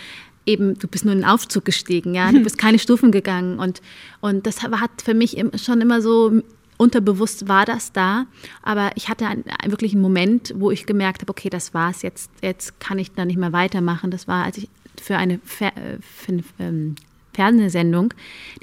[0.47, 3.59] eben, du bist nur in den Aufzug gestiegen, ja, du bist keine Stufen gegangen.
[3.59, 3.81] Und,
[4.21, 6.41] und das hat für mich schon immer so
[6.77, 8.27] unterbewusst war das da,
[8.61, 12.29] aber ich hatte einen, wirklich einen Moment, wo ich gemerkt habe, okay, das war's, jetzt,
[12.41, 14.11] jetzt kann ich da nicht mehr weitermachen.
[14.11, 14.69] Das war, als ich
[15.01, 16.95] für eine, für eine ähm,
[17.33, 18.13] Fernsehsendung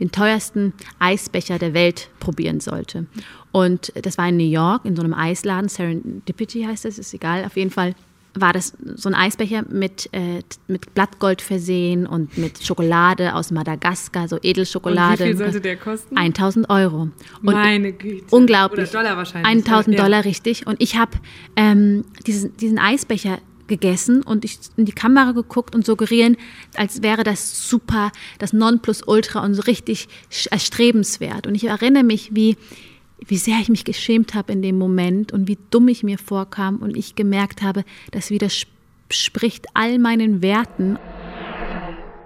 [0.00, 3.06] den teuersten Eisbecher der Welt probieren sollte.
[3.52, 7.44] Und das war in New York, in so einem Eisladen, Serendipity heißt das, ist egal,
[7.44, 7.94] auf jeden Fall
[8.34, 14.28] war das so ein Eisbecher mit, äh, mit Blattgold versehen und mit Schokolade aus Madagaskar,
[14.28, 15.24] so Edelschokolade.
[15.24, 16.16] Und wie viel sollte der kosten?
[16.16, 17.02] 1000 Euro.
[17.02, 18.24] Und Meine Güte.
[18.30, 18.90] Unglaublich.
[18.90, 19.66] Oder Dollar wahrscheinlich.
[19.66, 20.20] 1000 Dollar, ja.
[20.20, 20.66] richtig.
[20.66, 21.12] Und ich habe
[21.56, 26.36] ähm, diesen, diesen Eisbecher gegessen und ich in die Kamera geguckt und suggerieren,
[26.76, 30.08] als wäre das super, das Nonplusultra und so richtig
[30.50, 31.46] erstrebenswert.
[31.46, 32.56] Und ich erinnere mich, wie
[33.18, 36.76] wie sehr ich mich geschämt habe in dem Moment und wie dumm ich mir vorkam
[36.78, 40.98] und ich gemerkt habe, das widerspricht all meinen Werten.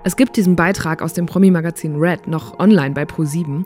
[0.04, 3.64] Es gibt diesen Beitrag aus dem Promi-Magazin Red noch online bei Pro7.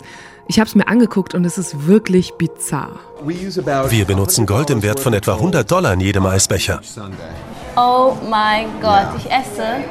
[0.49, 2.99] Ich habe es mir angeguckt und es ist wirklich bizarr.
[3.25, 6.81] Wir benutzen Gold im Wert von etwa 100 Dollar in jedem Eisbecher.
[7.77, 9.85] Oh mein Gott, ich esse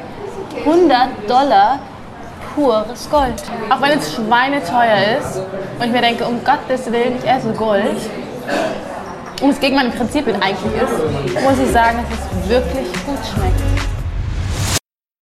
[0.64, 1.80] 100 Dollar
[2.54, 3.42] pures Gold.
[3.70, 5.38] Auch wenn es schweineteuer ist
[5.78, 7.96] und ich mir denke, um Gottes Willen, ich esse Gold
[9.40, 13.62] und es gegen meine Prinzipien eigentlich ist, muss ich sagen, dass es wirklich gut schmeckt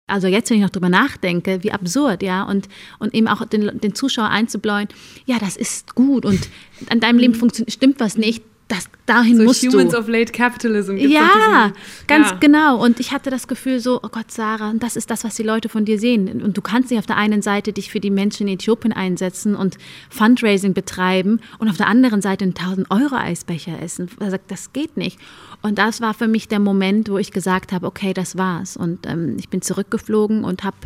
[0.08, 3.78] also jetzt, wenn ich noch drüber nachdenke, wie absurd, ja, und, und eben auch den,
[3.78, 4.88] den Zuschauer einzubläuen,
[5.26, 6.48] ja, das ist gut und
[6.88, 7.38] an deinem Leben
[7.68, 9.98] stimmt was nicht, das, dahin so musst Humans du.
[9.98, 10.96] of Late Capitalism.
[10.96, 12.36] Gibt's ja, diesen, ganz ja.
[12.38, 12.82] genau.
[12.82, 15.70] Und ich hatte das Gefühl so, oh Gott, Sarah, das ist das, was die Leute
[15.70, 16.42] von dir sehen.
[16.42, 19.56] Und du kannst nicht auf der einen Seite dich für die Menschen in Äthiopien einsetzen
[19.56, 19.78] und
[20.10, 24.10] Fundraising betreiben und auf der anderen Seite einen 1000 Euro Eisbecher essen.
[24.48, 25.18] Das geht nicht.
[25.62, 28.76] Und das war für mich der Moment, wo ich gesagt habe, okay, das war's.
[28.76, 30.76] Und ähm, ich bin zurückgeflogen und habe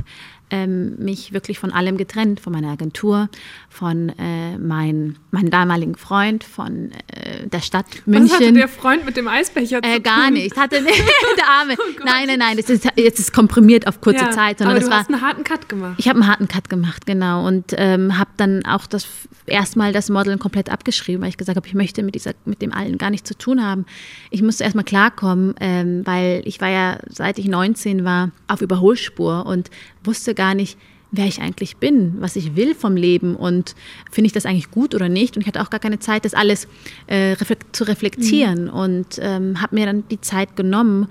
[0.52, 3.28] ähm, mich wirklich von allem getrennt, von meiner Agentur,
[3.70, 8.28] von äh, mein, meinem damaligen Freund, von äh, der Stadt München.
[8.28, 10.56] Was hatte der Freund mit dem Eisbecher äh, zu Gar nicht.
[10.56, 10.76] Hatte,
[11.38, 11.74] der Arme.
[11.78, 12.56] Oh nein, nein, nein.
[12.58, 14.58] Das ist, jetzt ist komprimiert auf kurze ja, Zeit.
[14.58, 15.94] Sondern aber das du war, hast einen harten Cut gemacht.
[15.96, 17.46] Ich habe einen harten Cut gemacht, genau.
[17.46, 19.06] Und ähm, habe dann auch das
[19.46, 22.72] erstmal das Modeln komplett abgeschrieben, weil ich gesagt habe, ich möchte mit, dieser, mit dem
[22.72, 23.86] allen gar nichts zu tun haben.
[24.30, 29.46] Ich musste erstmal klarkommen, ähm, weil ich war ja, seit ich 19 war, auf Überholspur
[29.46, 29.70] und
[30.04, 30.78] wusste gar nicht,
[31.12, 33.74] wer ich eigentlich bin, was ich will vom Leben und
[34.10, 35.36] finde ich das eigentlich gut oder nicht.
[35.36, 36.66] Und ich hatte auch gar keine Zeit, das alles
[37.06, 37.36] äh,
[37.72, 38.70] zu reflektieren mhm.
[38.70, 41.08] und ähm, habe mir dann die Zeit genommen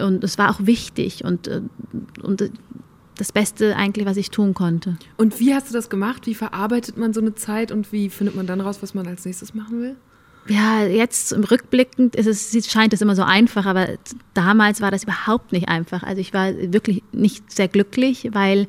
[0.00, 1.62] und es war auch wichtig und, äh,
[2.22, 2.50] und
[3.16, 4.96] das Beste eigentlich, was ich tun konnte.
[5.16, 6.26] Und wie hast du das gemacht?
[6.26, 9.24] Wie verarbeitet man so eine Zeit und wie findet man dann raus, was man als
[9.24, 9.96] nächstes machen will?
[10.46, 13.88] Ja, jetzt im Rückblickend ist es, scheint es immer so einfach, aber
[14.34, 16.02] damals war das überhaupt nicht einfach.
[16.02, 18.66] Also ich war wirklich nicht sehr glücklich, weil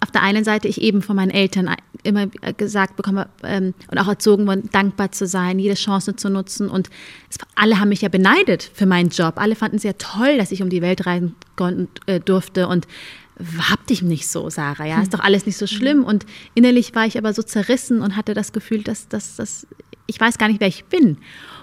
[0.00, 4.08] auf der einen Seite ich eben von meinen Eltern immer gesagt bekomme ähm, und auch
[4.08, 6.70] erzogen worden, dankbar zu sein, jede Chance zu nutzen.
[6.70, 6.88] Und
[7.28, 9.34] es, alle haben mich ja beneidet für meinen Job.
[9.36, 11.34] Alle fanden es ja toll, dass ich um die Welt reisen
[12.06, 12.68] äh, durfte.
[12.68, 12.86] Und
[13.58, 16.04] hab dich nicht so, Sarah, ja, ist doch alles nicht so schlimm.
[16.04, 16.24] Und
[16.54, 19.66] innerlich war ich aber so zerrissen und hatte das Gefühl, dass, dass, dass
[20.06, 21.18] ich weiß gar nicht, wer ich bin.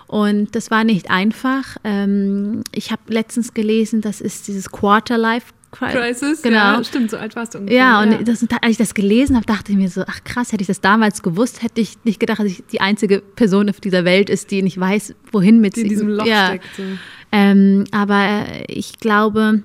[0.08, 1.78] Und das war nicht einfach.
[1.84, 6.58] Ähm, ich habe letztens gelesen, das ist dieses Quarter-Life Crisis, genau.
[6.58, 7.80] Ja, stimmt, so alt warst du ungefähr.
[7.80, 8.18] Ja, und ja.
[8.22, 10.82] Das, als ich das gelesen habe, dachte ich mir so, ach krass, hätte ich das
[10.82, 14.52] damals gewusst, hätte ich nicht gedacht, dass ich die einzige Person auf dieser Welt ist,
[14.52, 15.82] die nicht weiß, wohin mit sie.
[15.82, 16.48] in diesem Loch ja.
[16.48, 16.76] steckt.
[16.78, 16.84] So.
[17.32, 19.64] Ähm, aber ich glaube,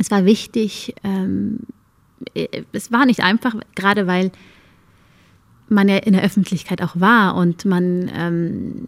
[0.00, 1.60] es war wichtig, ähm,
[2.34, 4.32] äh, es war nicht einfach, gerade weil
[5.68, 8.86] man ja in der Öffentlichkeit auch war und man ähm,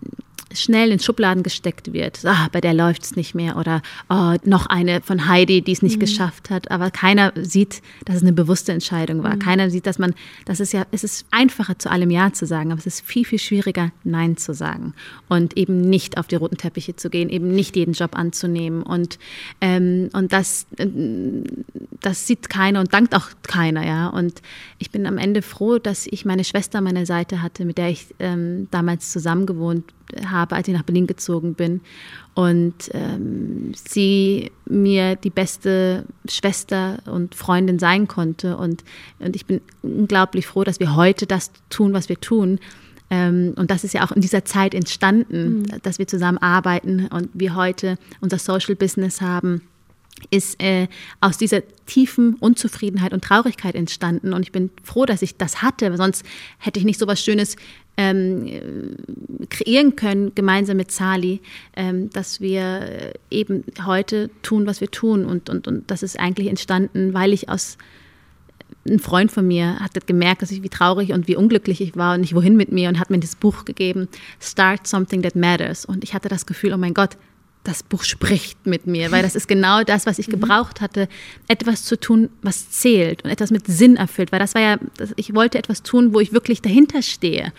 [0.52, 2.24] schnell in Schubladen gesteckt wird.
[2.24, 5.82] Ah, bei der läuft es nicht mehr oder oh, noch eine von Heidi, die es
[5.82, 6.00] nicht mhm.
[6.00, 6.70] geschafft hat.
[6.70, 9.34] Aber keiner sieht, dass es eine bewusste Entscheidung war.
[9.34, 9.40] Mhm.
[9.40, 10.14] Keiner sieht, dass man,
[10.46, 13.24] das ist ja, es ist einfacher zu allem Ja zu sagen, aber es ist viel,
[13.24, 14.94] viel schwieriger, Nein zu sagen
[15.28, 18.82] und eben nicht auf die roten Teppiche zu gehen, eben nicht jeden Job anzunehmen.
[18.82, 19.18] Und,
[19.60, 20.86] ähm, und das, äh,
[22.00, 24.08] das sieht keiner und dankt auch keiner, ja.
[24.08, 24.40] Und
[24.78, 27.90] ich bin am Ende froh, dass ich meine Schwester an meiner Seite hatte, mit der
[27.90, 29.84] ich ähm, damals zusammen gewohnt
[30.26, 31.80] habe, als ich nach Berlin gezogen bin.
[32.34, 38.56] Und ähm, sie mir die beste Schwester und Freundin sein konnte.
[38.56, 38.84] Und,
[39.18, 42.60] und ich bin unglaublich froh, dass wir heute das tun, was wir tun.
[43.10, 45.82] Ähm, und das ist ja auch in dieser Zeit entstanden, mhm.
[45.82, 49.62] dass wir zusammen arbeiten und wir heute unser Social Business haben
[50.30, 50.88] ist äh,
[51.20, 54.32] aus dieser tiefen Unzufriedenheit und Traurigkeit entstanden.
[54.32, 56.24] Und ich bin froh, dass ich das hatte, sonst
[56.58, 57.56] hätte ich nicht so was Schönes
[57.96, 58.96] ähm,
[59.50, 61.40] kreieren können, gemeinsam mit Sali,
[61.74, 65.24] ähm, dass wir eben heute tun, was wir tun.
[65.24, 67.76] Und, und, und das ist eigentlich entstanden, weil ich aus
[68.88, 72.14] ein Freund von mir hat gemerkt, dass ich wie traurig und wie unglücklich ich war
[72.14, 74.08] und nicht wohin mit mir und hat mir das Buch gegeben,
[74.40, 75.84] Start Something That Matters.
[75.84, 77.16] Und ich hatte das Gefühl, oh mein Gott,
[77.64, 80.32] das Buch spricht mit mir, weil das ist genau das, was ich mhm.
[80.32, 81.08] gebraucht hatte,
[81.48, 84.78] etwas zu tun, was zählt und etwas mit Sinn erfüllt, weil das war ja,
[85.16, 87.52] ich wollte etwas tun, wo ich wirklich dahinter stehe.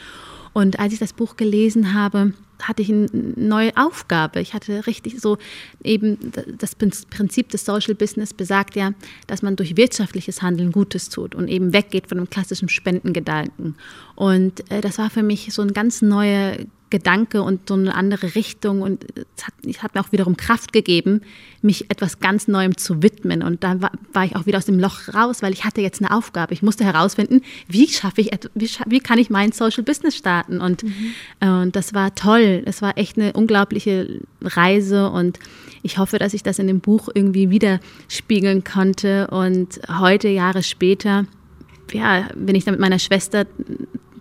[0.54, 4.41] Und als ich das Buch gelesen habe, hatte ich eine neue Aufgabe.
[4.41, 5.38] Ich hatte richtig so
[5.84, 6.18] eben
[6.58, 8.93] das Prinzip des Social Business besagt ja,
[9.28, 13.76] dass man durch wirtschaftliches Handeln Gutes tut und eben weggeht von dem klassischen Spendengedanken.
[14.16, 16.58] Und äh, das war für mich so ein ganz neuer
[16.90, 19.06] Gedanke und so eine andere Richtung und
[19.38, 21.22] es hat, es hat mir auch wiederum Kraft gegeben,
[21.62, 23.44] mich etwas ganz Neuem zu widmen.
[23.44, 26.02] Und dann war, war, ich auch wieder aus dem Loch raus, weil ich hatte jetzt
[26.02, 26.54] eine Aufgabe.
[26.54, 30.62] Ich musste herausfinden, wie schaffe ich, wie, wie kann ich mein Social Business starten?
[30.62, 31.14] Und, mhm.
[31.42, 32.64] und das war toll.
[32.66, 35.40] Es war echt eine unglaubliche Reise und
[35.82, 39.28] ich hoffe, dass ich das in dem Buch irgendwie widerspiegeln konnte.
[39.28, 41.26] Und heute, Jahre später,
[41.94, 43.46] ja, wenn ich da mit meiner Schwester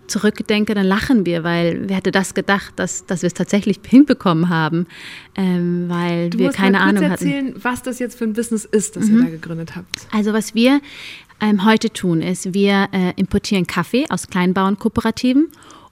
[0.09, 4.49] zurückdenke, dann lachen wir, weil wer hätte das gedacht, dass, dass wir es tatsächlich hinbekommen
[4.49, 4.87] haben,
[5.35, 7.63] ähm, weil du wir keine mal kurz Ahnung erzählen, hatten.
[7.63, 9.17] was das jetzt für ein Business ist, das mhm.
[9.17, 10.07] ihr da gegründet habt.
[10.11, 10.81] Also was wir
[11.41, 15.47] ähm, heute tun, ist, wir äh, importieren Kaffee aus Kleinbauernkooperativen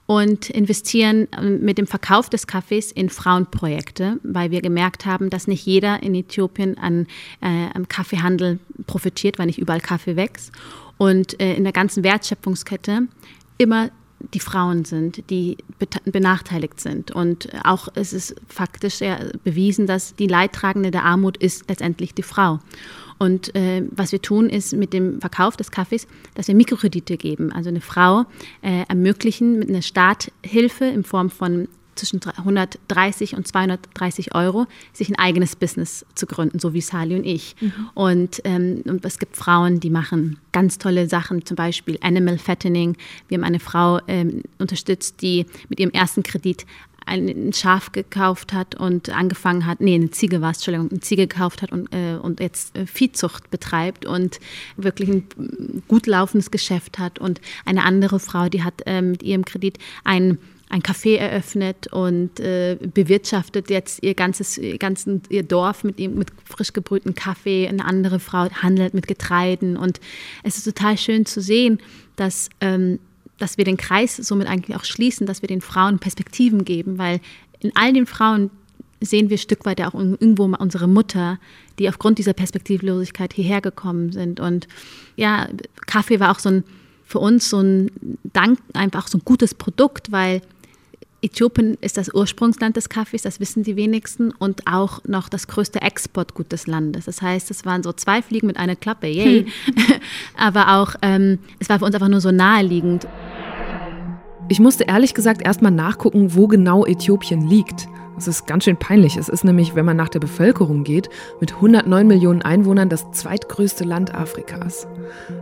[0.08, 5.46] und investieren ähm, mit dem Verkauf des Kaffees in Frauenprojekte, weil wir gemerkt haben, dass
[5.46, 7.06] nicht jeder in Äthiopien an,
[7.42, 10.52] äh, am Kaffeehandel profitiert, weil nicht überall Kaffee wächst.
[10.96, 13.02] Und äh, in der ganzen Wertschöpfungskette
[13.58, 13.90] immer
[14.34, 15.58] die Frauen sind, die
[16.04, 17.10] benachteiligt sind.
[17.10, 18.98] Und auch es ist faktisch
[19.44, 22.58] bewiesen, dass die Leidtragende der Armut ist letztendlich die Frau.
[23.18, 27.52] Und äh, was wir tun, ist mit dem Verkauf des Kaffees, dass wir Mikrokredite geben.
[27.52, 28.26] Also eine Frau
[28.62, 31.68] äh, ermöglichen mit einer Starthilfe in Form von
[31.98, 37.24] zwischen 130 und 230 Euro, sich ein eigenes Business zu gründen, so wie Sali und
[37.24, 37.56] ich.
[37.60, 37.72] Mhm.
[37.94, 42.96] Und, ähm, und es gibt Frauen, die machen ganz tolle Sachen, zum Beispiel Animal Fattening.
[43.28, 46.64] Wir haben eine Frau ähm, unterstützt, die mit ihrem ersten Kredit
[47.08, 51.26] ein Schaf gekauft hat und angefangen hat, nee, eine Ziege war es, Entschuldigung, eine Ziege
[51.26, 54.38] gekauft hat und, äh, und jetzt äh, Viehzucht betreibt und
[54.76, 57.18] wirklich ein gut laufendes Geschäft hat.
[57.18, 60.38] Und eine andere Frau, die hat äh, mit ihrem Kredit ein
[60.70, 66.28] ein Café eröffnet und äh, bewirtschaftet jetzt ihr ganzes, ihr, ganzen, ihr Dorf mit, mit
[66.44, 67.66] frisch gebrühten Kaffee.
[67.66, 69.76] Eine andere Frau handelt mit Getreiden.
[69.76, 70.00] Und
[70.42, 71.78] es ist total schön zu sehen,
[72.16, 72.98] dass, ähm,
[73.38, 77.20] dass wir den Kreis somit eigentlich auch schließen, dass wir den Frauen Perspektiven geben, weil
[77.60, 78.50] in all den Frauen
[79.00, 81.38] sehen wir Stück weit auch irgendwo unsere Mutter,
[81.78, 84.40] die aufgrund dieser Perspektivlosigkeit hierher gekommen sind.
[84.40, 84.66] Und
[85.16, 85.48] ja,
[85.86, 86.64] Kaffee war auch so ein,
[87.04, 87.90] für uns so ein
[88.32, 90.42] Dank, einfach so ein gutes Produkt, weil
[91.20, 95.82] Äthiopien ist das Ursprungsland des Kaffees, das wissen die wenigsten, und auch noch das größte
[95.82, 97.06] Exportgut des Landes.
[97.06, 99.44] Das heißt, es waren so zwei Fliegen mit einer Klappe, yay.
[99.44, 99.74] Hm.
[100.36, 103.06] Aber auch, ähm, es war für uns einfach nur so naheliegend.
[104.50, 107.86] Ich musste ehrlich gesagt erstmal nachgucken, wo genau Äthiopien liegt.
[108.14, 109.16] Das ist ganz schön peinlich.
[109.18, 113.84] Es ist nämlich, wenn man nach der Bevölkerung geht, mit 109 Millionen Einwohnern das zweitgrößte
[113.84, 114.88] Land Afrikas.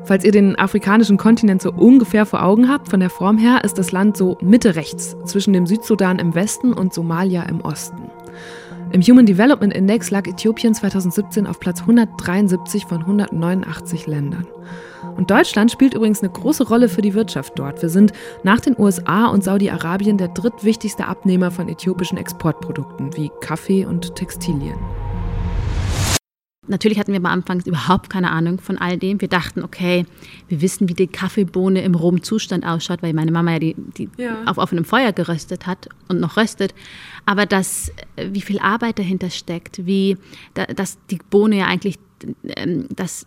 [0.05, 3.79] Falls ihr den afrikanischen Kontinent so ungefähr vor Augen habt, von der Form her ist
[3.79, 8.11] das Land so Mitte rechts zwischen dem Südsudan im Westen und Somalia im Osten.
[8.91, 14.47] Im Human Development Index lag Äthiopien 2017 auf Platz 173 von 189 Ländern.
[15.17, 17.83] Und Deutschland spielt übrigens eine große Rolle für die Wirtschaft dort.
[17.83, 23.85] Wir sind nach den USA und Saudi-Arabien der drittwichtigste Abnehmer von äthiopischen Exportprodukten wie Kaffee
[23.85, 24.77] und Textilien.
[26.69, 29.21] Natürlich hatten wir am Anfang überhaupt keine Ahnung von all dem.
[29.21, 30.05] Wir dachten, okay,
[30.49, 34.09] wir wissen, wie die Kaffeebohne im rohen Zustand ausschaut, weil meine Mama ja die, die
[34.17, 34.43] ja.
[34.47, 36.75] auf offenem Feuer geröstet hat und noch röstet.
[37.25, 40.17] Aber das, wie viel Arbeit dahinter steckt, wie
[40.55, 41.99] dass die Bohne ja eigentlich
[42.91, 43.25] dass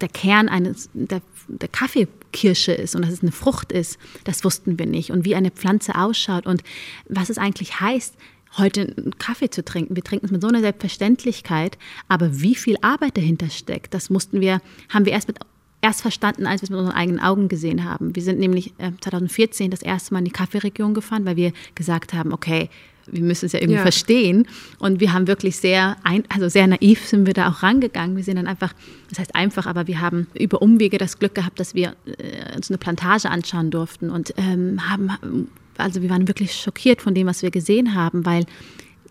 [0.00, 4.78] der Kern eines, der, der Kaffeekirsche ist und dass es eine Frucht ist, das wussten
[4.78, 5.10] wir nicht.
[5.10, 6.62] Und wie eine Pflanze ausschaut und
[7.08, 8.14] was es eigentlich heißt,
[8.56, 9.94] heute einen Kaffee zu trinken.
[9.94, 11.76] Wir trinken es mit so einer Selbstverständlichkeit,
[12.08, 15.38] aber wie viel Arbeit dahinter steckt, das mussten wir, haben wir erst mit
[15.80, 18.16] erst verstanden, als wir es mit unseren eigenen Augen gesehen haben.
[18.16, 22.14] Wir sind nämlich 2014 äh, das erste Mal in die Kaffeeregion gefahren, weil wir gesagt
[22.14, 22.68] haben, okay,
[23.10, 23.82] wir müssen es ja irgendwie ja.
[23.82, 24.46] verstehen.
[24.78, 28.16] Und wir haben wirklich sehr, ein, also sehr naiv sind wir da auch rangegangen.
[28.16, 28.72] Wir sind dann einfach,
[29.08, 32.70] das heißt einfach, aber wir haben über Umwege das Glück gehabt, dass wir äh, uns
[32.70, 37.42] eine Plantage anschauen durften und ähm, haben, also wir waren wirklich schockiert von dem, was
[37.42, 38.46] wir gesehen haben, weil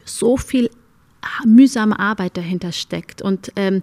[0.06, 0.70] so viel
[1.46, 3.82] mühsame Arbeit dahinter steckt und ähm,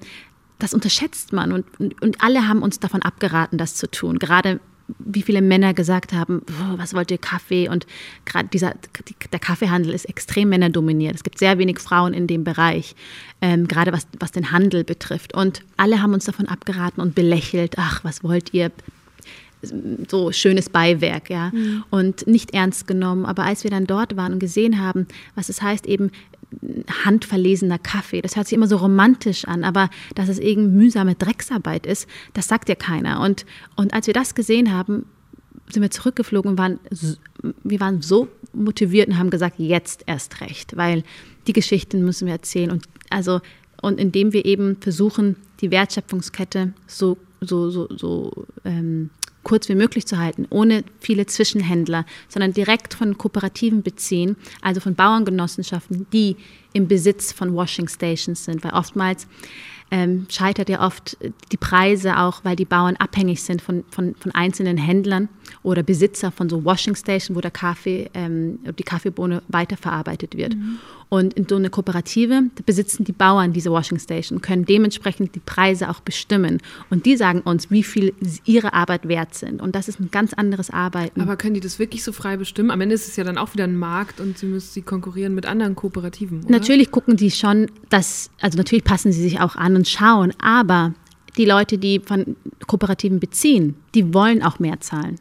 [0.58, 4.18] das unterschätzt man und, und, und alle haben uns davon abgeraten, das zu tun.
[4.18, 4.60] Gerade
[4.98, 6.42] wie viele Männer gesagt haben,
[6.76, 7.68] was wollt ihr Kaffee?
[7.68, 7.86] Und
[8.24, 8.74] gerade dieser,
[9.32, 11.14] der Kaffeehandel ist extrem männerdominiert.
[11.14, 12.94] Es gibt sehr wenig Frauen in dem Bereich,
[13.40, 15.34] ähm, gerade was, was den Handel betrifft.
[15.34, 18.70] Und alle haben uns davon abgeraten und belächelt, ach, was wollt ihr?
[20.08, 21.84] so schönes Beiwerk, ja, mhm.
[21.90, 23.24] und nicht ernst genommen.
[23.24, 26.10] Aber als wir dann dort waren und gesehen haben, was es heißt, eben
[27.04, 28.22] handverlesener Kaffee.
[28.22, 32.48] Das hört sich immer so romantisch an, aber dass es eben mühsame Drecksarbeit ist, das
[32.48, 33.20] sagt ja keiner.
[33.20, 33.46] Und,
[33.76, 35.06] und als wir das gesehen haben,
[35.70, 36.78] sind wir zurückgeflogen und waren,
[37.62, 41.04] wir waren so motiviert und haben gesagt, jetzt erst recht, weil
[41.46, 42.70] die Geschichten müssen wir erzählen.
[42.70, 43.40] Und, also,
[43.80, 49.10] und indem wir eben versuchen, die Wertschöpfungskette so, so, so, so ähm,
[49.44, 54.94] kurz wie möglich zu halten, ohne viele Zwischenhändler, sondern direkt von Kooperativen beziehen, also von
[54.94, 56.36] Bauerngenossenschaften, die
[56.72, 59.28] im Besitz von Washing Stations sind, weil oftmals
[59.90, 61.16] ähm, scheitert ja oft
[61.52, 65.28] die Preise auch, weil die Bauern abhängig sind von, von, von einzelnen Händlern
[65.62, 70.54] oder Besitzer von so Washing Station, wo der Kaffee, ähm, die Kaffeebohne weiterverarbeitet wird.
[70.54, 70.78] Mhm.
[71.08, 75.88] Und in so eine Kooperative besitzen die Bauern diese Washing Station, können dementsprechend die Preise
[75.88, 76.60] auch bestimmen.
[76.90, 78.14] Und die sagen uns, wie viel
[78.44, 79.62] ihre Arbeit wert sind.
[79.62, 81.20] Und das ist ein ganz anderes Arbeiten.
[81.20, 82.70] Aber können die das wirklich so frei bestimmen?
[82.70, 85.34] Am Ende ist es ja dann auch wieder ein Markt und sie müssen sie konkurrieren
[85.34, 86.40] mit anderen Kooperativen.
[86.40, 86.50] Oder?
[86.50, 90.94] Natürlich gucken die schon, dass, also natürlich passen sie sich auch an und schauen, aber
[91.36, 92.36] die Leute, die von
[92.66, 95.16] Kooperativen beziehen, die wollen auch mehr zahlen.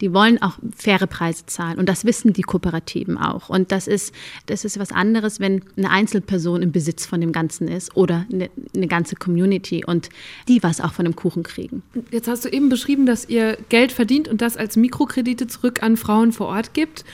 [0.00, 3.48] Die wollen auch faire Preise zahlen und das wissen die Kooperativen auch.
[3.48, 4.14] Und das ist,
[4.46, 8.50] das ist was anderes, wenn eine Einzelperson im Besitz von dem Ganzen ist oder eine,
[8.74, 10.08] eine ganze Community und
[10.48, 11.82] die was auch von dem Kuchen kriegen.
[12.10, 15.96] Jetzt hast du eben beschrieben, dass ihr Geld verdient und das als Mikrokredite zurück an
[15.96, 17.04] Frauen vor Ort gibt.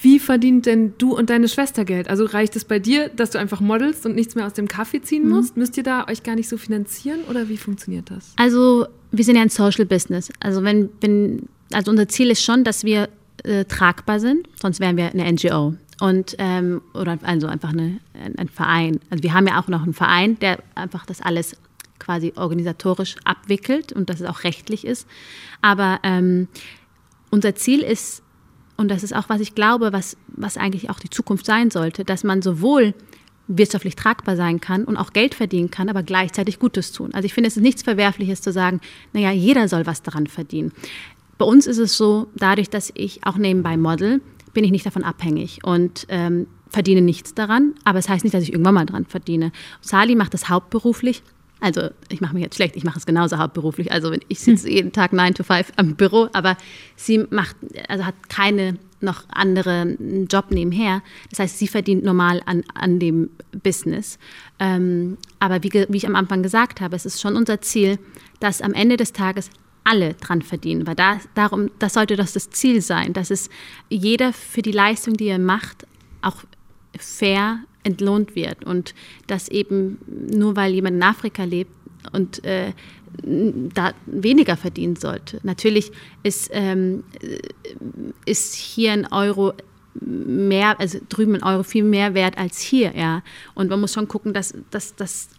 [0.00, 2.08] Wie verdient denn du und deine Schwester Geld?
[2.08, 5.00] Also reicht es bei dir, dass du einfach modelst und nichts mehr aus dem Kaffee
[5.00, 5.30] ziehen mhm.
[5.30, 5.56] musst?
[5.56, 8.34] Müsst ihr da euch gar nicht so finanzieren oder wie funktioniert das?
[8.36, 10.30] Also wir sind ja ein Social Business.
[10.40, 13.08] Also wenn, wenn also unser Ziel ist schon, dass wir
[13.44, 15.74] äh, tragbar sind, sonst wären wir eine NGO.
[16.00, 19.00] Und, ähm, oder also einfach eine, ein, ein Verein.
[19.08, 21.56] Also wir haben ja auch noch einen Verein, der einfach das alles
[21.98, 25.08] quasi organisatorisch abwickelt und dass es auch rechtlich ist.
[25.62, 26.48] Aber ähm,
[27.30, 28.22] unser Ziel ist,
[28.76, 32.04] und das ist auch, was ich glaube, was, was eigentlich auch die Zukunft sein sollte,
[32.04, 32.92] dass man sowohl
[33.48, 37.14] wirtschaftlich tragbar sein kann und auch Geld verdienen kann, aber gleichzeitig Gutes tun.
[37.14, 38.80] Also ich finde, es ist nichts Verwerfliches zu sagen,
[39.12, 40.72] naja, jeder soll was daran verdienen.
[41.38, 44.20] Bei uns ist es so, dadurch, dass ich auch nebenbei model,
[44.52, 47.74] bin ich nicht davon abhängig und ähm, verdiene nichts daran.
[47.84, 49.52] Aber es das heißt nicht, dass ich irgendwann mal dran verdiene.
[49.80, 51.22] Sali macht das hauptberuflich.
[51.60, 53.90] Also ich mache mich jetzt schlecht, ich mache es genauso hauptberuflich.
[53.92, 54.74] Also ich sitze hm.
[54.74, 56.56] jeden Tag 9 to 5 am Büro, aber
[56.96, 57.56] sie macht,
[57.88, 59.96] also hat keine noch andere
[60.30, 61.02] Job nebenher.
[61.30, 63.30] Das heißt, sie verdient normal an, an dem
[63.62, 64.18] Business.
[64.58, 67.98] Ähm, aber wie, wie ich am Anfang gesagt habe, es ist schon unser Ziel,
[68.40, 69.50] dass am Ende des Tages
[69.86, 73.48] alle dran verdienen, weil da, darum, das sollte das das Ziel sein, dass es
[73.88, 75.86] jeder für die Leistung, die er macht,
[76.22, 76.44] auch
[76.98, 78.94] fair entlohnt wird und
[79.26, 81.70] dass eben nur weil jemand in Afrika lebt
[82.12, 82.72] und äh,
[83.22, 85.40] da weniger verdienen sollte.
[85.42, 87.04] Natürlich ist, ähm,
[88.24, 89.54] ist hier ein Euro
[90.00, 93.22] mehr, also drüben ein Euro viel mehr wert als hier, ja.
[93.54, 95.30] Und man muss schon gucken, dass, dass, dass,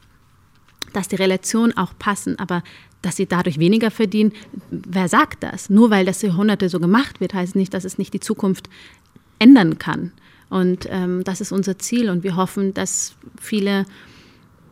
[0.94, 2.40] dass die Relationen auch passen.
[2.40, 2.64] Aber
[3.02, 4.34] dass sie dadurch weniger verdienen,
[4.72, 5.70] wer sagt das?
[5.70, 8.70] Nur weil das Jahrhunderte so gemacht wird, heißt nicht, dass es nicht die Zukunft
[9.40, 10.12] ändern kann.
[10.50, 13.86] Und ähm, das ist unser Ziel und wir hoffen, dass viele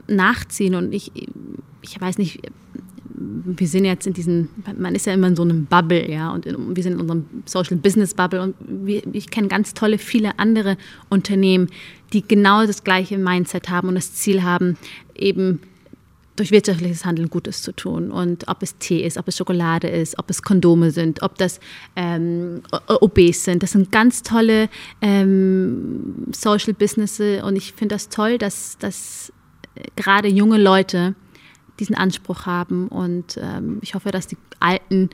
[0.07, 0.75] nachziehen.
[0.75, 1.11] Und ich,
[1.81, 2.39] ich weiß nicht,
[3.17, 6.45] wir sind jetzt in diesen, man ist ja immer in so einem Bubble, ja, und
[6.45, 10.77] wir sind in unserem Social Business Bubble und wir, ich kenne ganz tolle, viele andere
[11.09, 11.69] Unternehmen,
[12.13, 14.77] die genau das gleiche Mindset haben und das Ziel haben,
[15.15, 15.61] eben
[16.35, 18.11] durch wirtschaftliches Handeln Gutes zu tun.
[18.11, 21.59] Und ob es Tee ist, ob es Schokolade ist, ob es Kondome sind, ob das
[21.95, 23.63] ähm, OBs sind.
[23.63, 24.69] Das sind ganz tolle
[25.01, 29.31] ähm, Social Businesses und ich finde das toll, dass, dass
[29.95, 31.15] gerade junge Leute
[31.79, 35.09] diesen Anspruch haben und ähm, ich hoffe, dass die alten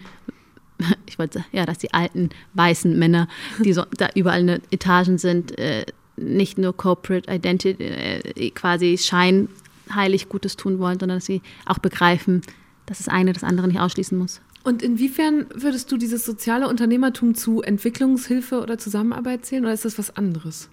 [1.05, 3.27] ich wollte ja, dass die alten weißen Männer,
[3.63, 5.85] die so, da überall in den Etagen sind, äh,
[6.17, 9.49] nicht nur Corporate Identity äh, quasi Schein
[9.95, 12.41] heilig Gutes tun wollen, sondern dass sie auch begreifen,
[12.85, 14.41] dass das eine das andere nicht ausschließen muss.
[14.63, 19.97] Und inwiefern würdest du dieses soziale Unternehmertum zu Entwicklungshilfe oder Zusammenarbeit zählen oder ist das
[19.97, 20.69] was anderes?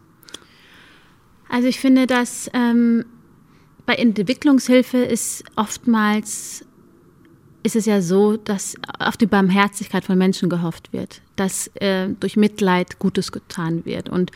[1.48, 3.06] Also ich finde, dass ähm,
[3.86, 6.66] bei Entwicklungshilfe ist oftmals
[7.62, 12.36] ist es ja so, dass auf die Barmherzigkeit von Menschen gehofft wird, dass äh, durch
[12.36, 14.08] Mitleid Gutes getan wird.
[14.08, 14.30] Und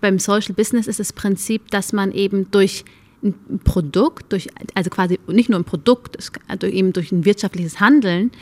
[0.00, 2.84] beim Social Business ist das Prinzip, dass man eben durch
[3.22, 6.16] ein Produkt, durch, also quasi nicht nur ein Produkt,
[6.48, 8.32] also eben durch ein wirtschaftliches Handeln,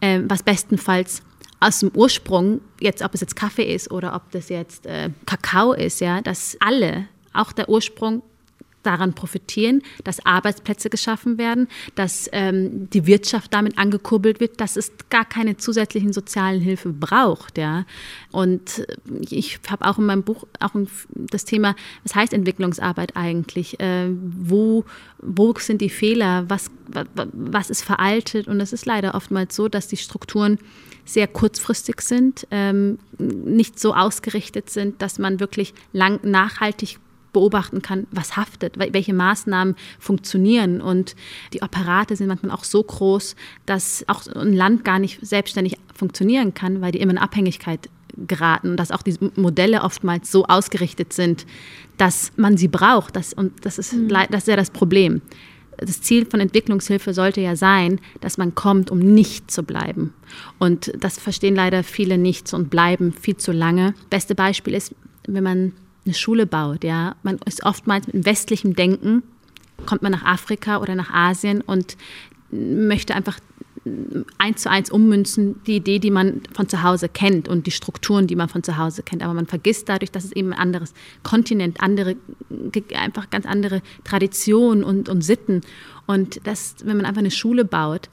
[0.00, 1.22] äh, was bestenfalls
[1.60, 5.72] aus dem Ursprung, jetzt ob es jetzt Kaffee ist oder ob das jetzt äh, Kakao
[5.72, 8.22] ist, ja, dass alle, auch der Ursprung
[8.82, 14.92] daran profitieren, dass Arbeitsplätze geschaffen werden, dass ähm, die Wirtschaft damit angekurbelt wird, dass es
[15.10, 17.58] gar keine zusätzlichen sozialen Hilfe braucht.
[17.58, 17.84] Ja.
[18.30, 18.86] Und
[19.20, 20.72] ich habe auch in meinem Buch auch
[21.14, 21.74] das Thema,
[22.04, 23.78] was heißt Entwicklungsarbeit eigentlich?
[23.80, 24.84] Äh, wo,
[25.18, 26.44] wo sind die Fehler?
[26.48, 26.70] Was,
[27.32, 28.48] was ist veraltet?
[28.48, 30.58] Und es ist leider oftmals so, dass die Strukturen
[31.04, 36.98] sehr kurzfristig sind, ähm, nicht so ausgerichtet sind, dass man wirklich lang nachhaltig
[37.32, 40.80] beobachten kann, was haftet, welche Maßnahmen funktionieren.
[40.80, 41.14] Und
[41.52, 46.54] die Apparate sind manchmal auch so groß, dass auch ein Land gar nicht selbstständig funktionieren
[46.54, 47.88] kann, weil die immer in Abhängigkeit
[48.26, 51.46] geraten und dass auch diese Modelle oftmals so ausgerichtet sind,
[51.96, 53.16] dass man sie braucht.
[53.16, 54.08] Das, und das ist, mhm.
[54.08, 55.22] das ist ja das Problem.
[55.76, 60.12] Das Ziel von Entwicklungshilfe sollte ja sein, dass man kommt, um nicht zu bleiben.
[60.58, 63.94] Und das verstehen leider viele nicht und bleiben viel zu lange.
[64.10, 64.94] Beste Beispiel ist,
[65.26, 65.72] wenn man
[66.04, 66.84] eine Schule baut.
[66.84, 69.22] Ja, man ist oftmals mit westlichem Denken
[69.86, 71.96] kommt man nach Afrika oder nach Asien und
[72.50, 73.38] möchte einfach
[74.36, 78.26] eins zu eins ummünzen, die Idee, die man von zu Hause kennt und die Strukturen,
[78.26, 79.22] die man von zu Hause kennt.
[79.22, 80.92] Aber man vergisst dadurch, dass es eben ein anderes
[81.22, 82.16] Kontinent, andere,
[82.94, 85.62] einfach ganz andere Traditionen und, und Sitten.
[86.06, 88.10] Und das, wenn man einfach eine Schule baut,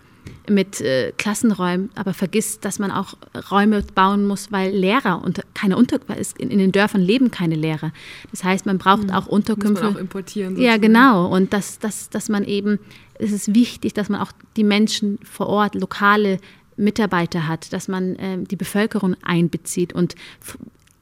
[0.50, 3.16] mit äh, Klassenräumen, aber vergisst, dass man auch
[3.52, 6.00] Räume bauen muss, weil Lehrer und keine Unter
[6.38, 7.92] in, in den Dörfern leben keine Lehrer.
[8.32, 9.10] Das heißt, man braucht mhm.
[9.12, 9.72] auch Unterkünfte.
[9.72, 10.56] Muss man auch importieren.
[10.56, 10.74] Sozusagen.
[10.74, 11.28] Ja, genau.
[11.28, 12.80] Und dass, dass, dass man eben,
[13.16, 16.40] es ist wichtig, dass man auch die Menschen vor Ort, lokale
[16.78, 20.16] Mitarbeiter hat, dass man äh, die Bevölkerung einbezieht und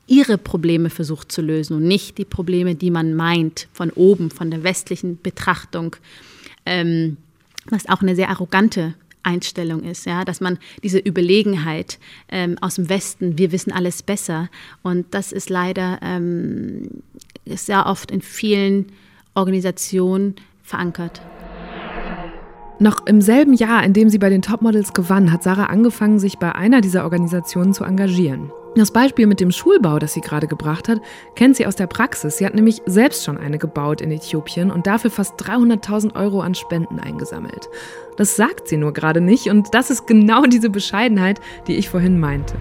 [0.07, 4.51] ihre Probleme versucht zu lösen und nicht die Probleme, die man meint, von oben, von
[4.51, 5.95] der westlichen Betrachtung.
[6.65, 7.17] Ähm,
[7.67, 8.93] was auch eine sehr arrogante
[9.25, 11.99] Einstellung ist, ja, dass man diese Überlegenheit
[12.29, 14.49] ähm, aus dem Westen, wir wissen alles besser.
[14.83, 17.03] Und das ist leider ähm,
[17.45, 18.87] sehr oft in vielen
[19.33, 21.21] Organisationen verankert.
[22.79, 26.37] Noch im selben Jahr, in dem sie bei den Topmodels gewann, hat Sarah angefangen, sich
[26.39, 28.51] bei einer dieser Organisationen zu engagieren.
[28.77, 30.99] Das Beispiel mit dem Schulbau, das sie gerade gebracht hat,
[31.35, 32.37] kennt sie aus der Praxis.
[32.37, 36.55] Sie hat nämlich selbst schon eine gebaut in Äthiopien und dafür fast 300.000 Euro an
[36.55, 37.69] Spenden eingesammelt.
[38.17, 42.19] Das sagt sie nur gerade nicht und das ist genau diese Bescheidenheit, die ich vorhin
[42.19, 42.55] meinte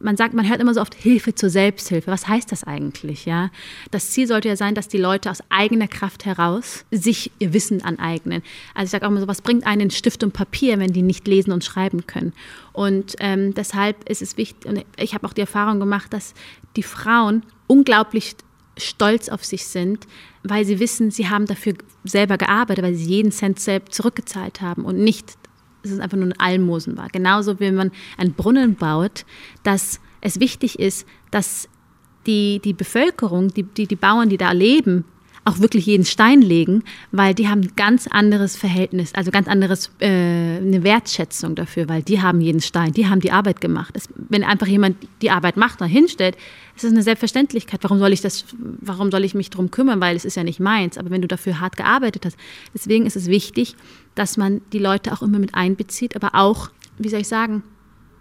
[0.00, 2.10] man sagt, man hört immer so oft Hilfe zur Selbsthilfe.
[2.10, 3.24] Was heißt das eigentlich?
[3.24, 3.50] Ja,
[3.90, 7.82] das Ziel sollte ja sein, dass die Leute aus eigener Kraft heraus sich ihr Wissen
[7.82, 8.42] aneignen.
[8.74, 11.26] Also ich sage auch immer so, was bringt einen Stift und Papier, wenn die nicht
[11.26, 12.32] lesen und schreiben können?
[12.72, 14.68] Und ähm, deshalb ist es wichtig.
[14.68, 16.34] Und ich habe auch die Erfahrung gemacht, dass
[16.76, 18.36] die Frauen unglaublich
[18.76, 20.06] stolz auf sich sind,
[20.44, 21.74] weil sie wissen, sie haben dafür
[22.04, 25.36] selber gearbeitet, weil sie jeden Cent selbst zurückgezahlt haben und nicht
[25.82, 27.08] es einfach nur ein Almosen war.
[27.08, 29.24] Genauso, wie man einen Brunnen baut,
[29.62, 31.68] dass es wichtig ist, dass
[32.26, 35.04] die, die Bevölkerung, die, die, die Bauern, die da leben,
[35.48, 39.90] auch wirklich jeden Stein legen, weil die haben ein ganz anderes Verhältnis, also ganz anderes
[39.98, 40.06] äh,
[40.58, 43.96] eine Wertschätzung dafür, weil die haben jeden Stein, die haben die Arbeit gemacht.
[43.96, 46.36] Das, wenn einfach jemand die Arbeit macht und hinstellt,
[46.76, 47.82] ist das eine Selbstverständlichkeit.
[47.82, 50.60] Warum soll ich das, warum soll ich mich darum kümmern, weil es ist ja nicht
[50.60, 50.98] meins.
[50.98, 52.36] Aber wenn du dafür hart gearbeitet hast,
[52.74, 53.74] deswegen ist es wichtig,
[54.14, 57.62] dass man die Leute auch immer mit einbezieht, aber auch, wie soll ich sagen,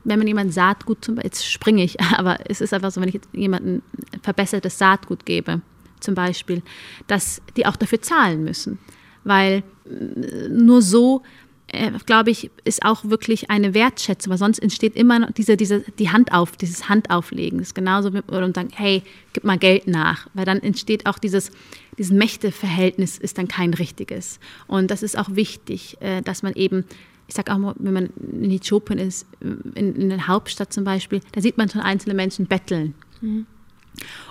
[0.06, 3.10] wenn man jemand Saatgut zum Beispiel, jetzt springe ich, aber es ist einfach so, wenn
[3.10, 3.82] ich jetzt jemandem
[4.24, 5.62] verbessertes Saatgut gebe,
[6.00, 6.62] zum Beispiel,
[7.08, 8.80] dass die auch dafür zahlen müssen.
[9.24, 11.24] Weil äh, nur so,
[11.68, 15.82] äh, glaube ich, ist auch wirklich eine Wertschätzung, weil sonst entsteht immer noch diese, diese,
[16.00, 17.60] die Hand auf, dieses Handauflegen.
[17.60, 20.28] Das ist genauso und sagen, hey, gib mal Geld nach.
[20.34, 21.52] Weil dann entsteht auch dieses,
[21.98, 24.40] dieses Mächteverhältnis ist dann kein richtiges.
[24.68, 26.86] Und das ist auch wichtig, äh, dass man eben
[27.28, 31.20] ich sage auch mal, wenn man in Äthiopien ist, in, in der Hauptstadt zum Beispiel,
[31.34, 32.96] da sieht man schon einzelne Menschen betteln.
[33.22, 33.46] Mhm.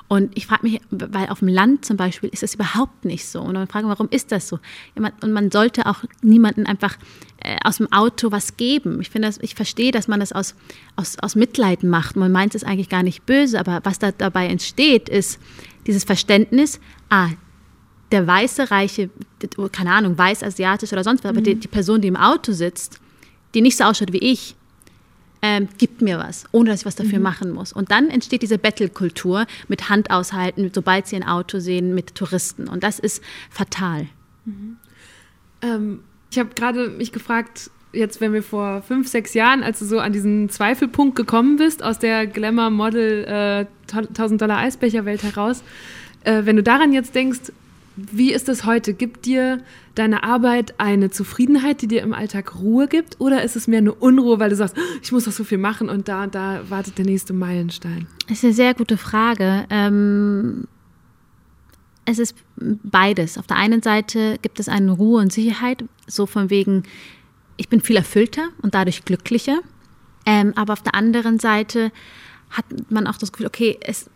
[0.09, 3.41] Und ich frage mich, weil auf dem Land zum Beispiel ist das überhaupt nicht so.
[3.41, 4.61] Und dann frage ich, warum ist das so?
[4.95, 6.97] Und man sollte auch niemanden einfach
[7.39, 9.01] äh, aus dem Auto was geben.
[9.01, 10.55] Ich finde, ich verstehe, dass man das aus,
[10.95, 12.17] aus, aus Mitleid macht.
[12.17, 15.41] Man meint es eigentlich gar nicht böse, aber was da dabei entsteht, ist
[15.87, 17.31] dieses Verständnis, ah,
[18.12, 19.11] der weiße, reiche,
[19.73, 21.39] keine Ahnung, weiß, asiatisch oder sonst was, mhm.
[21.39, 23.01] aber die, die Person, die im Auto sitzt,
[23.55, 24.55] die nicht so ausschaut wie ich,
[25.43, 27.24] ähm, gibt mir was, ohne dass ich was dafür mhm.
[27.24, 27.72] machen muss.
[27.72, 32.68] Und dann entsteht diese Battle-Kultur mit Hand aushalten, sobald sie ein Auto sehen, mit Touristen.
[32.68, 34.07] Und das ist fatal.
[34.45, 34.76] Mhm.
[35.62, 39.84] Ähm, ich habe gerade mich gefragt, jetzt, wenn wir vor fünf, sechs Jahren, als du
[39.84, 45.62] so an diesen Zweifelpunkt gekommen bist, aus der Glamour-Model äh, 1000 Dollar Eisbecher-Welt heraus,
[46.24, 47.53] äh, wenn du daran jetzt denkst,
[47.97, 48.92] wie ist das heute?
[48.94, 49.62] Gibt dir
[49.94, 53.20] deine Arbeit eine Zufriedenheit, die dir im Alltag Ruhe gibt?
[53.20, 55.88] Oder ist es mehr eine Unruhe, weil du sagst, ich muss doch so viel machen
[55.88, 58.07] und da und da wartet der nächste Meilenstein?
[58.28, 59.64] Das ist eine sehr gute Frage.
[59.70, 60.68] Ähm,
[62.05, 63.38] es ist beides.
[63.38, 66.82] Auf der einen Seite gibt es eine Ruhe und Sicherheit, so von wegen,
[67.57, 69.61] ich bin viel erfüllter und dadurch glücklicher.
[70.26, 71.92] Ähm, aber auf der anderen Seite
[72.51, 74.09] hat man auch das Gefühl, okay, es,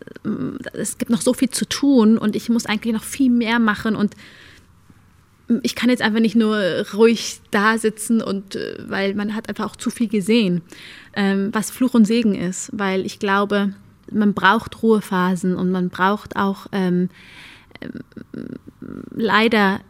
[0.73, 3.95] es gibt noch so viel zu tun und ich muss eigentlich noch viel mehr machen
[3.95, 4.15] und
[5.63, 6.57] ich kann jetzt einfach nicht nur
[6.93, 10.61] ruhig da sitzen und äh, weil man hat einfach auch zu viel gesehen,
[11.13, 13.73] ähm, was Fluch und Segen ist, weil ich glaube,
[14.11, 17.09] man braucht Ruhephasen und man braucht auch ähm,
[17.81, 17.91] ähm,
[19.11, 19.81] leider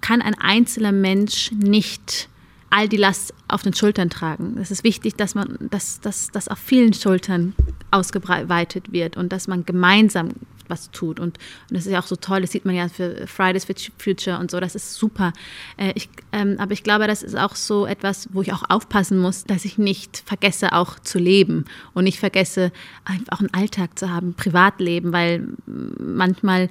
[0.00, 2.28] kann ein einzelner Mensch nicht
[2.72, 4.56] all die Last auf den Schultern tragen.
[4.60, 7.54] Es ist wichtig, dass man, dass auf vielen Schultern
[7.90, 10.30] ausgeweitet wird und dass man gemeinsam
[10.68, 11.20] was tut.
[11.20, 13.74] Und, und das ist ja auch so toll, das sieht man ja für Fridays for
[13.98, 15.32] Future und so, das ist super.
[15.76, 19.18] Äh, ich, ähm, aber ich glaube, das ist auch so etwas, wo ich auch aufpassen
[19.18, 22.72] muss, dass ich nicht vergesse, auch zu leben und nicht vergesse,
[23.04, 26.70] einfach auch einen Alltag zu haben, Privatleben, weil manchmal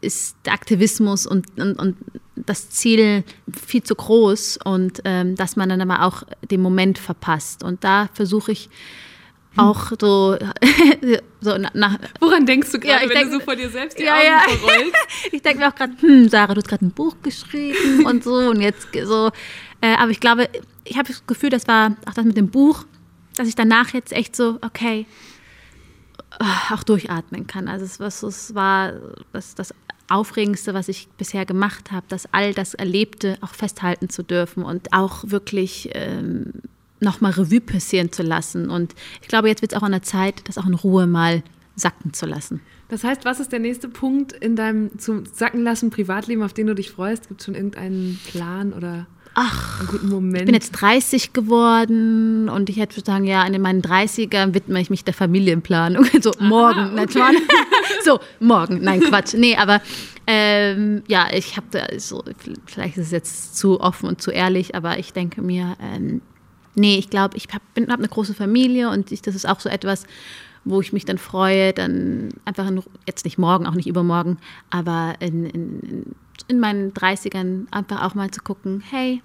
[0.00, 1.96] ist der Aktivismus und, und, und
[2.36, 7.62] das Ziel viel zu groß und ähm, dass man dann aber auch den Moment verpasst.
[7.62, 8.68] Und da versuche ich
[9.56, 10.36] auch so,
[11.40, 11.98] so nach.
[12.20, 14.26] Woran denkst du gerade, ja, wenn denk, du so vor dir selbst die ja, Augen
[14.26, 14.40] ja.
[14.40, 14.96] verrollst?
[15.32, 18.34] ich denke mir auch gerade, hm, Sarah, du hast gerade ein Buch geschrieben und so
[18.34, 19.30] und jetzt so.
[19.80, 20.48] Äh, aber ich glaube,
[20.84, 22.84] ich habe das Gefühl, das war auch das mit dem Buch,
[23.36, 25.06] dass ich danach jetzt echt so, okay,
[26.38, 27.68] äh, auch durchatmen kann.
[27.68, 28.92] Also es, was, es war
[29.32, 29.74] das, das
[30.08, 34.92] Aufregendste, was ich bisher gemacht habe, dass all das Erlebte auch festhalten zu dürfen und
[34.92, 36.52] auch wirklich ähm,
[37.00, 38.70] nochmal Revue passieren zu lassen.
[38.70, 41.42] Und ich glaube, jetzt wird es auch an der Zeit, das auch in Ruhe mal
[41.74, 42.60] sacken zu lassen.
[42.88, 46.68] Das heißt, was ist der nächste Punkt in deinem zum Sacken lassen Privatleben, auf den
[46.68, 47.28] du dich freust?
[47.28, 49.06] Gibt es schon irgendeinen Plan oder
[49.38, 50.38] Ach, einen guten Moment?
[50.38, 54.88] Ich bin jetzt 30 geworden und ich hätte sagen, ja, in meinen 30ern widme ich
[54.88, 56.06] mich der Familienplanung.
[56.22, 57.36] So, Aha, morgen, okay.
[58.02, 58.80] So, morgen.
[58.80, 59.34] Nein, Quatsch.
[59.34, 59.82] Nee, aber
[60.26, 62.24] ähm, ja, ich habe da so,
[62.64, 66.22] vielleicht ist es jetzt zu offen und zu ehrlich, aber ich denke mir, ähm,
[66.74, 69.68] nee, ich glaube, ich habe hab eine große Familie und ich, das ist auch so
[69.68, 70.06] etwas,
[70.64, 74.38] wo ich mich dann freue, dann einfach in, jetzt nicht morgen, auch nicht übermorgen,
[74.70, 76.02] aber in, in,
[76.48, 79.22] in meinen 30ern einfach auch mal zu gucken, hey,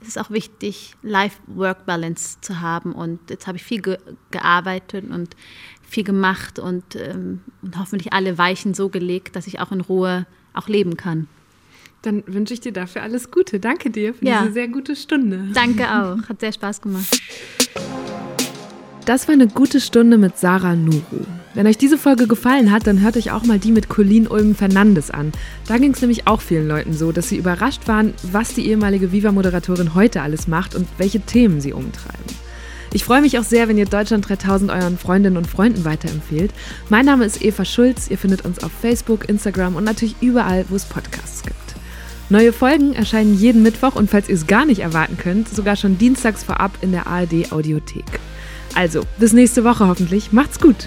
[0.00, 2.92] es ist auch wichtig, Life-Work-Balance zu haben.
[2.92, 3.98] Und jetzt habe ich viel ge
[4.30, 5.36] gearbeitet und
[5.82, 10.26] viel gemacht und, ähm, und hoffentlich alle Weichen so gelegt, dass ich auch in Ruhe
[10.52, 11.28] auch leben kann.
[12.02, 13.58] Dann wünsche ich dir dafür alles Gute.
[13.58, 14.42] Danke dir für ja.
[14.42, 15.48] diese sehr gute Stunde.
[15.54, 16.28] Danke auch.
[16.28, 17.20] Hat sehr Spaß gemacht.
[19.06, 21.24] Das war eine gute Stunde mit Sarah Nuru.
[21.56, 24.54] Wenn euch diese Folge gefallen hat, dann hört euch auch mal die mit Colleen Ulm
[24.54, 25.32] Fernandes an.
[25.66, 29.10] Da ging es nämlich auch vielen Leuten so, dass sie überrascht waren, was die ehemalige
[29.10, 32.26] Viva-Moderatorin heute alles macht und welche Themen sie umtreiben.
[32.92, 36.50] Ich freue mich auch sehr, wenn ihr Deutschland 3000 euren Freundinnen und Freunden weiterempfehlt.
[36.90, 38.10] Mein Name ist Eva Schulz.
[38.10, 41.56] Ihr findet uns auf Facebook, Instagram und natürlich überall, wo es Podcasts gibt.
[42.28, 45.96] Neue Folgen erscheinen jeden Mittwoch und falls ihr es gar nicht erwarten könnt, sogar schon
[45.96, 48.20] dienstags vorab in der ARD Audiothek.
[48.74, 50.32] Also, bis nächste Woche hoffentlich.
[50.32, 50.86] Macht's gut!